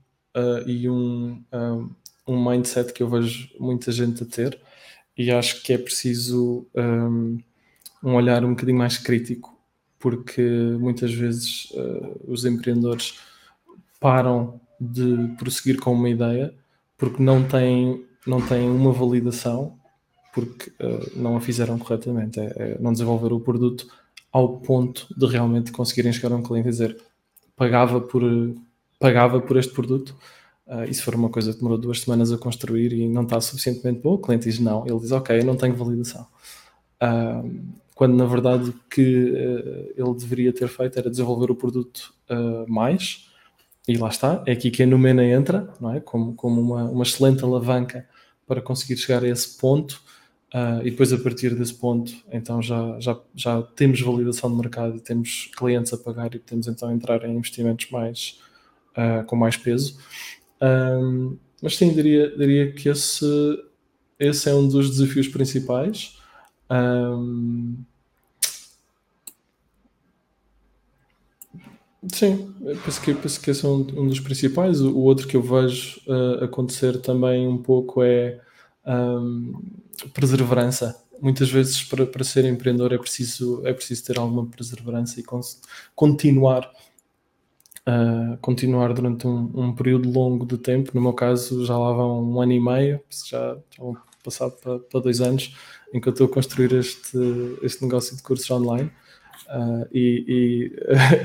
e 0.65 0.89
um, 0.89 1.43
um, 1.51 1.95
um, 2.27 2.49
mindset 2.49 2.93
que 2.93 3.03
eu 3.03 3.09
vejo 3.09 3.49
muita 3.59 3.91
gente 3.91 4.23
a 4.23 4.25
ter, 4.25 4.57
e 5.17 5.29
acho 5.31 5.63
que 5.63 5.73
é 5.73 5.77
preciso 5.77 6.65
um, 6.73 7.39
olhar 8.03 8.45
um 8.45 8.51
bocadinho 8.51 8.77
mais 8.77 8.97
crítico, 8.97 9.58
porque 9.99 10.41
muitas 10.79 11.13
vezes 11.13 11.71
uh, 11.71 12.19
os 12.27 12.45
empreendedores 12.45 13.19
param 13.99 14.59
de 14.79 15.35
prosseguir 15.37 15.79
com 15.79 15.91
uma 15.93 16.09
ideia 16.09 16.53
porque 16.97 17.21
não 17.21 17.43
têm, 17.43 18.05
não 18.25 18.41
têm 18.41 18.69
uma 18.69 18.91
validação, 18.91 19.77
porque 20.33 20.71
não 21.15 21.37
a 21.37 21.41
fizeram 21.41 21.77
corretamente, 21.79 22.39
é, 22.39 22.53
é 22.55 22.77
não 22.79 22.91
desenvolver 22.91 23.33
o 23.33 23.39
produto 23.39 23.87
ao 24.31 24.59
ponto 24.59 25.07
de 25.17 25.25
realmente 25.25 25.71
conseguirem 25.71 26.13
chegar 26.13 26.33
a 26.33 26.37
um 26.37 26.43
cliente 26.43 26.67
e 26.67 26.71
dizer 26.71 26.97
pagava 27.55 27.99
por, 27.99 28.23
pagava 28.97 29.41
por 29.41 29.57
este 29.57 29.73
produto. 29.73 30.15
Uh, 30.65 30.83
e 30.83 30.93
se 30.93 31.01
for 31.01 31.15
uma 31.15 31.29
coisa 31.29 31.51
que 31.51 31.57
demorou 31.57 31.79
duas 31.79 32.01
semanas 32.01 32.31
a 32.31 32.37
construir 32.37 32.93
e 32.93 33.07
não 33.07 33.23
está 33.23 33.41
suficientemente 33.41 34.01
bom, 34.01 34.13
o 34.13 34.17
cliente 34.19 34.47
diz 34.47 34.59
não. 34.59 34.85
Ele 34.85 34.99
diz, 34.99 35.11
ok, 35.11 35.39
eu 35.39 35.43
não 35.43 35.57
tenho 35.57 35.75
validação. 35.75 36.27
Uh, 37.01 37.59
quando 37.99 38.15
na 38.15 38.25
verdade 38.25 38.69
o 38.69 38.73
que 38.89 39.01
uh, 39.01 39.93
ele 39.97 40.17
deveria 40.17 40.53
ter 40.53 40.69
feito 40.69 40.97
era 40.97 41.09
desenvolver 41.09 41.51
o 41.51 41.55
produto 41.55 42.13
mais, 42.67 43.27
e 43.87 43.97
lá 43.97 44.07
está, 44.07 44.41
é 44.45 44.53
aqui 44.53 44.69
que 44.69 44.83
a 44.83 44.85
Numena 44.85 45.25
entra, 45.25 45.67
não 45.81 45.91
é? 45.91 45.99
como, 45.99 46.33
como 46.35 46.61
uma, 46.61 46.83
uma 46.85 47.03
excelente 47.03 47.43
alavanca 47.43 48.07
para 48.47 48.61
conseguir 48.61 48.95
chegar 48.97 49.23
a 49.23 49.27
esse 49.27 49.57
ponto 49.57 49.99
Uh, 50.53 50.81
e 50.81 50.89
depois 50.89 51.13
a 51.13 51.17
partir 51.19 51.53
desse 51.53 51.75
ponto, 51.75 52.11
então 52.31 52.59
já, 52.59 52.99
já, 52.99 53.19
já 53.35 53.61
temos 53.61 54.01
validação 54.01 54.49
de 54.49 54.57
mercado 54.57 54.99
temos 54.99 55.47
clientes 55.55 55.93
a 55.93 55.97
pagar 55.97 56.33
e 56.33 56.39
podemos 56.39 56.67
então 56.67 56.91
entrar 56.91 57.23
em 57.23 57.35
investimentos 57.35 57.91
mais 57.91 58.39
uh, 58.97 59.23
com 59.25 59.35
mais 59.35 59.55
peso. 59.55 59.99
Um, 60.59 61.37
mas 61.61 61.77
sim, 61.77 61.93
diria, 61.93 62.35
diria 62.35 62.71
que 62.71 62.89
esse, 62.89 63.23
esse 64.19 64.49
é 64.49 64.55
um 64.55 64.67
dos 64.67 64.89
desafios 64.89 65.27
principais. 65.27 66.17
Um, 66.71 67.77
sim, 72.07 72.53
penso 72.83 73.01
que, 73.01 73.13
penso 73.13 73.41
que 73.41 73.51
esse 73.51 73.65
é 73.65 73.69
um, 73.69 73.79
um 73.79 74.07
dos 74.07 74.19
principais. 74.19 74.81
O, 74.81 74.97
outro 74.99 75.27
que 75.27 75.35
eu 75.35 75.41
vejo 75.41 76.01
uh, 76.07 76.43
acontecer 76.43 76.99
também 77.01 77.47
um 77.47 77.57
pouco 77.57 78.03
é 78.03 78.39
um, 78.85 79.53
perseverança. 80.13 81.01
Muitas 81.21 81.49
vezes 81.49 81.83
para, 81.83 82.05
para 82.05 82.23
ser 82.23 82.45
empreendedor 82.45 82.93
é 82.93 82.97
preciso, 82.97 83.61
é 83.65 83.73
preciso 83.73 84.05
ter 84.05 84.17
alguma 84.17 84.45
perseverança 84.45 85.19
e 85.19 85.23
continuar 85.93 86.71
uh, 87.89 88.37
continuar 88.37 88.93
durante 88.93 89.27
um, 89.27 89.51
um, 89.53 89.73
período 89.73 90.09
longo 90.09 90.45
de 90.45 90.57
tempo. 90.57 90.91
No 90.93 91.01
meu 91.01 91.13
caso, 91.13 91.65
já 91.65 91.77
lá 91.77 91.91
vão 91.91 92.23
um 92.23 92.41
ano 92.41 92.53
e 92.53 92.59
meio, 92.59 93.01
já, 93.09 93.57
já 93.69 93.83
vão 93.83 93.97
passar 94.23 94.49
para, 94.49 94.79
para, 94.79 94.99
dois 94.99 95.21
anos, 95.21 95.55
em 95.93 95.99
que 95.99 96.07
eu 96.07 96.11
estou 96.13 96.27
a 96.27 96.29
construir 96.29 96.73
este, 96.73 97.17
este 97.61 97.83
negócio 97.83 98.15
de 98.15 98.23
cursos 98.23 98.49
online. 98.51 98.91
Uh, 99.47 99.87
e, 99.91 100.25
e 100.27 100.71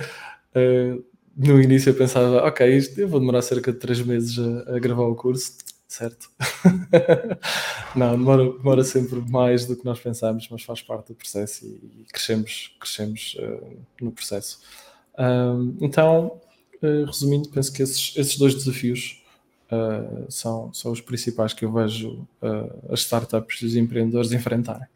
uh, 0.55 1.05
no 1.37 1.61
início 1.61 1.90
eu 1.90 1.95
pensava, 1.95 2.45
ok, 2.45 2.77
isto, 2.77 3.01
eu 3.01 3.09
vou 3.09 3.21
demorar 3.21 3.43
cerca 3.43 3.73
de 3.73 3.79
três 3.79 4.01
meses 4.01 4.38
a, 4.38 4.77
a 4.77 4.79
gravar 4.79 5.05
o 5.05 5.17
curso 5.17 5.57
certo? 5.95 6.29
não, 7.95 8.12
demora, 8.12 8.53
demora, 8.53 8.85
sempre 8.85 9.21
mais 9.31 9.64
do 9.67 9.77
que 9.77 9.85
nós 9.85 10.01
pensamos, 10.01 10.49
mas 10.51 10.62
faz 10.62 10.83
parte 10.83 11.09
do 11.09 11.14
processo 11.14 11.64
e, 11.64 12.01
e 12.01 12.05
crescemos, 12.12 12.75
crescemos 12.81 13.37
uh, 13.38 13.77
no 14.01 14.11
processo. 14.11 14.61
Um, 15.17 15.77
então, 15.81 16.40
uh, 16.83 17.05
resumindo, 17.05 17.49
penso 17.49 17.73
que 17.73 17.83
esses, 17.83 18.12
esses 18.17 18.37
dois 18.37 18.55
desafios 18.55 19.23
uh, 19.71 20.27
são, 20.29 20.73
são 20.75 20.90
os 20.90 21.01
principais 21.01 21.53
que 21.53 21.64
eu 21.64 21.73
vejo 21.73 22.27
as 22.90 23.01
startups 23.01 23.62
e 23.62 23.67
os 23.67 23.77
empreendedores 23.77 24.33
enfrentarem. 24.33 24.88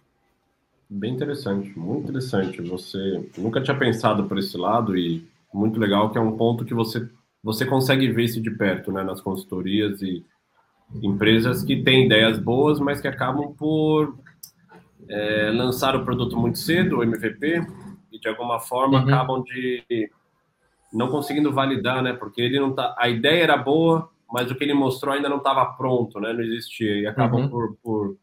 Bem 0.90 1.14
interessante, 1.14 1.78
muito 1.78 2.08
interessante. 2.08 2.60
Você 2.62 3.24
nunca 3.36 3.62
tinha 3.62 3.78
pensado 3.78 4.24
por 4.24 4.38
esse 4.38 4.56
lado 4.56 4.96
e 4.96 5.24
muito 5.52 5.78
legal 5.78 6.10
que 6.10 6.18
é 6.18 6.20
um 6.20 6.36
ponto 6.36 6.64
que 6.64 6.74
você 6.74 7.08
você 7.42 7.64
consegue 7.64 8.10
ver 8.10 8.24
isso 8.24 8.42
de 8.42 8.50
perto, 8.50 8.90
né, 8.90 9.02
nas 9.02 9.20
consultorias 9.20 10.02
e 10.02 10.24
Empresas 10.94 11.62
que 11.62 11.82
têm 11.82 12.06
ideias 12.06 12.38
boas, 12.38 12.80
mas 12.80 13.00
que 13.00 13.06
acabam 13.06 13.52
por 13.54 14.18
é, 15.08 15.50
lançar 15.50 15.94
o 15.94 16.04
produto 16.04 16.36
muito 16.36 16.58
cedo, 16.58 16.98
o 16.98 17.02
MVP, 17.02 17.62
e 18.10 18.18
de 18.18 18.26
alguma 18.26 18.58
forma 18.58 18.98
uhum. 18.98 19.04
acabam 19.04 19.42
de 19.42 20.10
não 20.90 21.08
conseguindo 21.08 21.52
validar, 21.52 22.02
né? 22.02 22.14
Porque 22.14 22.40
ele 22.40 22.58
não 22.58 22.74
tá, 22.74 22.94
a 22.98 23.06
ideia 23.06 23.42
era 23.42 23.56
boa, 23.56 24.10
mas 24.32 24.50
o 24.50 24.54
que 24.54 24.64
ele 24.64 24.72
mostrou 24.72 25.14
ainda 25.14 25.28
não 25.28 25.36
estava 25.36 25.66
pronto, 25.66 26.18
né? 26.18 26.32
Não 26.32 26.40
existia 26.40 27.02
e 27.02 27.06
acabam 27.06 27.42
uhum. 27.42 27.50
por, 27.50 27.76
por, 27.82 28.16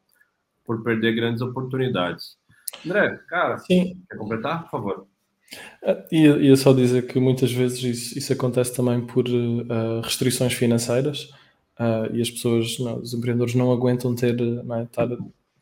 por 0.66 0.84
perder 0.84 1.14
grandes 1.14 1.44
oportunidades. 1.44 2.36
André, 2.84 3.20
cara, 3.30 3.60
Sim. 3.60 4.02
quer 4.10 4.18
completar, 4.18 4.64
por 4.64 4.72
favor? 4.72 5.08
Ia, 6.12 6.38
ia 6.38 6.56
só 6.56 6.74
dizer 6.74 7.06
que 7.08 7.20
muitas 7.20 7.52
vezes 7.52 7.84
isso, 7.84 8.18
isso 8.18 8.34
acontece 8.34 8.74
também 8.76 9.02
por 9.02 9.28
uh, 9.28 10.02
restrições 10.02 10.54
financeiras 10.54 11.30
uh, 11.80 12.14
e 12.14 12.22
as 12.22 12.30
pessoas, 12.30 12.80
não, 12.80 12.98
os 13.00 13.14
empreendedores 13.14 13.54
não 13.54 13.72
aguentam 13.72 14.16
ter, 14.16 14.36
não 14.36 14.76
é, 14.78 14.84
estar, 14.84 15.08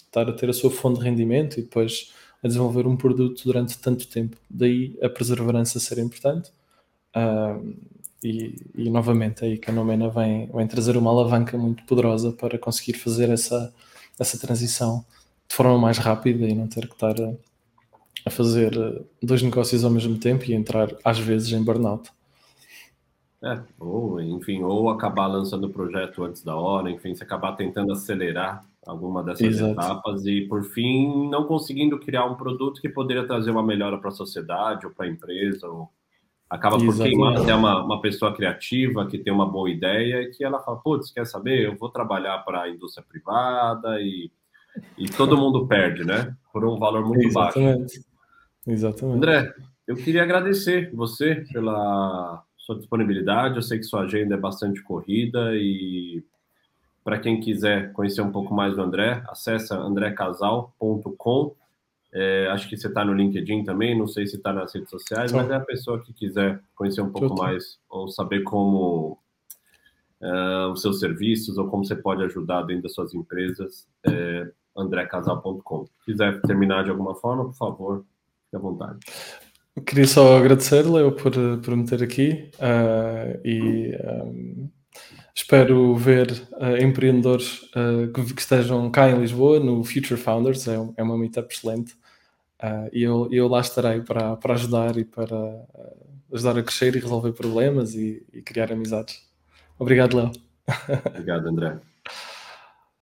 estar, 0.05 0.29
a 0.29 0.33
ter 0.33 0.49
a 0.49 0.53
sua 0.53 0.71
fonte 0.71 0.99
de 0.99 1.05
rendimento 1.05 1.59
e 1.59 1.63
depois 1.63 2.13
a 2.41 2.47
desenvolver 2.47 2.87
um 2.87 2.95
produto 2.95 3.43
durante 3.43 3.77
tanto 3.77 4.07
tempo. 4.07 4.37
Daí 4.49 4.97
a 5.01 5.09
perseverança 5.09 5.79
ser 5.79 5.97
importante. 5.97 6.51
Uh, 7.15 7.75
e, 8.23 8.55
e, 8.75 8.89
novamente 8.89 9.43
aí 9.43 9.57
que 9.57 9.69
a 9.69 9.73
Nomena 9.73 10.09
vem, 10.09 10.49
vem 10.53 10.67
trazer 10.67 10.95
uma 10.95 11.11
alavanca 11.11 11.57
muito 11.57 11.83
poderosa 11.83 12.31
para 12.31 12.57
conseguir 12.57 12.93
fazer 12.93 13.29
essa, 13.29 13.73
essa 14.17 14.39
transição 14.39 15.05
de 15.47 15.55
forma 15.55 15.77
mais 15.77 15.97
rápida 15.97 16.45
e 16.47 16.55
não 16.55 16.67
ter 16.67 16.87
que 16.87 16.93
estar 16.93 17.15
a 18.25 18.29
fazer 18.29 18.71
dois 19.21 19.41
negócios 19.41 19.83
ao 19.83 19.91
mesmo 19.91 20.17
tempo 20.17 20.45
e 20.45 20.53
entrar 20.53 20.89
às 21.03 21.19
vezes 21.19 21.51
em 21.51 21.63
burnout. 21.63 22.09
É, 23.43 23.59
ou, 23.77 24.21
enfim, 24.21 24.63
ou 24.63 24.89
acabar 24.89 25.27
lançando 25.27 25.65
o 25.65 25.69
projeto 25.69 26.23
antes 26.23 26.41
da 26.41 26.55
hora, 26.55 26.89
enfim, 26.89 27.13
se 27.13 27.23
acabar 27.23 27.51
tentando 27.53 27.91
acelerar 27.91 28.63
alguma 28.85 29.21
dessas 29.21 29.47
Exato. 29.47 29.73
etapas 29.73 30.25
e, 30.25 30.41
por 30.41 30.63
fim, 30.63 31.29
não 31.29 31.43
conseguindo 31.45 31.99
criar 31.99 32.25
um 32.25 32.35
produto 32.35 32.79
que 32.79 32.87
poderia 32.87 33.27
trazer 33.27 33.51
uma 33.51 33.63
melhora 33.63 33.97
para 33.97 34.09
a 34.09 34.13
sociedade 34.13 34.85
ou 34.85 34.93
para 34.93 35.05
a 35.05 35.09
empresa, 35.09 35.67
ou 35.67 35.89
acaba 36.49 36.77
por 36.77 36.95
queimar 36.95 37.35
até 37.35 37.53
uma, 37.53 37.83
uma 37.83 37.99
pessoa 37.99 38.33
criativa 38.33 39.05
que 39.07 39.17
tem 39.17 39.33
uma 39.33 39.45
boa 39.45 39.69
ideia 39.69 40.21
e 40.21 40.31
que 40.31 40.43
ela 40.43 40.61
fala, 40.61 40.77
putz, 40.77 41.11
quer 41.11 41.25
saber, 41.25 41.65
eu 41.65 41.75
vou 41.75 41.89
trabalhar 41.89 42.37
para 42.39 42.61
a 42.61 42.69
indústria 42.69 43.05
privada 43.07 43.99
e, 43.99 44.31
e 44.97 45.07
todo 45.07 45.37
mundo 45.37 45.67
perde, 45.67 46.03
né? 46.03 46.35
Por 46.51 46.65
um 46.65 46.77
valor 46.77 47.05
muito 47.05 47.25
Exatamente. 47.25 47.99
baixo. 47.99 48.05
Exatamente. 48.67 49.17
André, 49.17 49.53
eu 49.87 49.95
queria 49.95 50.23
agradecer 50.23 50.91
você 50.93 51.43
pela 51.51 52.43
sua 52.57 52.77
disponibilidade. 52.77 53.55
Eu 53.55 53.61
sei 53.61 53.77
que 53.77 53.83
sua 53.83 54.01
agenda 54.01 54.35
é 54.35 54.37
bastante 54.37 54.81
corrida 54.81 55.55
e 55.55 56.23
para 57.03 57.19
quem 57.19 57.39
quiser 57.39 57.91
conhecer 57.91 58.21
um 58.21 58.31
pouco 58.31 58.53
mais 58.53 58.75
do 58.75 58.81
André, 58.81 59.21
acessa 59.27 59.77
andrecasal.com. 59.77 61.55
É, 62.13 62.47
acho 62.51 62.69
que 62.69 62.77
você 62.77 62.87
está 62.87 63.03
no 63.03 63.13
LinkedIn 63.13 63.63
também, 63.63 63.97
não 63.97 64.07
sei 64.07 64.25
se 64.25 64.37
está 64.37 64.53
nas 64.53 64.73
redes 64.73 64.89
sociais, 64.89 65.31
mas 65.31 65.49
é 65.49 65.55
a 65.55 65.59
pessoa 65.59 65.99
que 65.99 66.13
quiser 66.13 66.61
conhecer 66.75 67.01
um 67.01 67.11
pouco 67.11 67.35
mais 67.35 67.79
ou 67.89 68.07
saber 68.07 68.43
como 68.43 69.17
uh, 70.21 70.71
os 70.71 70.81
seus 70.81 70.99
serviços 70.99 71.57
ou 71.57 71.67
como 71.67 71.83
você 71.83 71.95
pode 71.95 72.23
ajudar 72.23 72.61
dentro 72.61 72.83
das 72.83 72.93
suas 72.93 73.13
empresas, 73.15 73.87
é 74.03 74.49
andrecasal.com. 74.75 75.85
Se 75.85 76.11
quiser 76.11 76.41
terminar 76.41 76.83
de 76.83 76.89
alguma 76.89 77.15
forma, 77.15 77.45
por 77.45 77.55
favor, 77.55 78.05
fique 78.45 78.55
à 78.55 78.59
vontade. 78.59 78.99
Queria 79.85 80.05
só 80.05 80.37
agradecer, 80.37 80.83
Leo, 80.83 81.11
por, 81.11 81.33
por 81.63 81.75
me 81.75 81.85
ter 81.85 82.03
aqui 82.03 82.51
uh, 82.59 83.39
e 83.43 83.97
um, 84.23 84.69
espero 85.33 85.95
ver 85.95 86.31
uh, 86.53 86.77
empreendedores 86.79 87.63
uh, 87.75 88.11
que, 88.13 88.33
que, 88.35 88.41
estejam 88.41 88.91
cá 88.91 89.09
em 89.09 89.19
Lisboa 89.19 89.59
no 89.59 89.83
Future 89.83 90.19
Founders, 90.19 90.67
é, 90.67 90.75
é 90.95 91.03
uma 91.03 91.17
meetup 91.17 91.51
excelente 91.51 91.95
e 92.93 93.03
eu, 93.03 93.27
eu 93.29 93.49
lá 93.49 93.59
estarei 93.59 93.99
para, 93.99 94.37
para 94.37 94.53
ajudar 94.53 94.95
e 94.95 95.03
para 95.03 95.65
ajudar 96.31 96.57
a 96.57 96.63
crescer 96.63 96.95
e 96.95 96.99
resolver 96.99 97.33
problemas 97.33 97.93
e, 97.93 98.25
e 98.31 98.41
criar 98.41 98.71
amizades. 98.71 99.21
Obrigado, 99.77 100.15
Leo. 100.15 100.31
Obrigado, 101.09 101.47
André. 101.49 101.77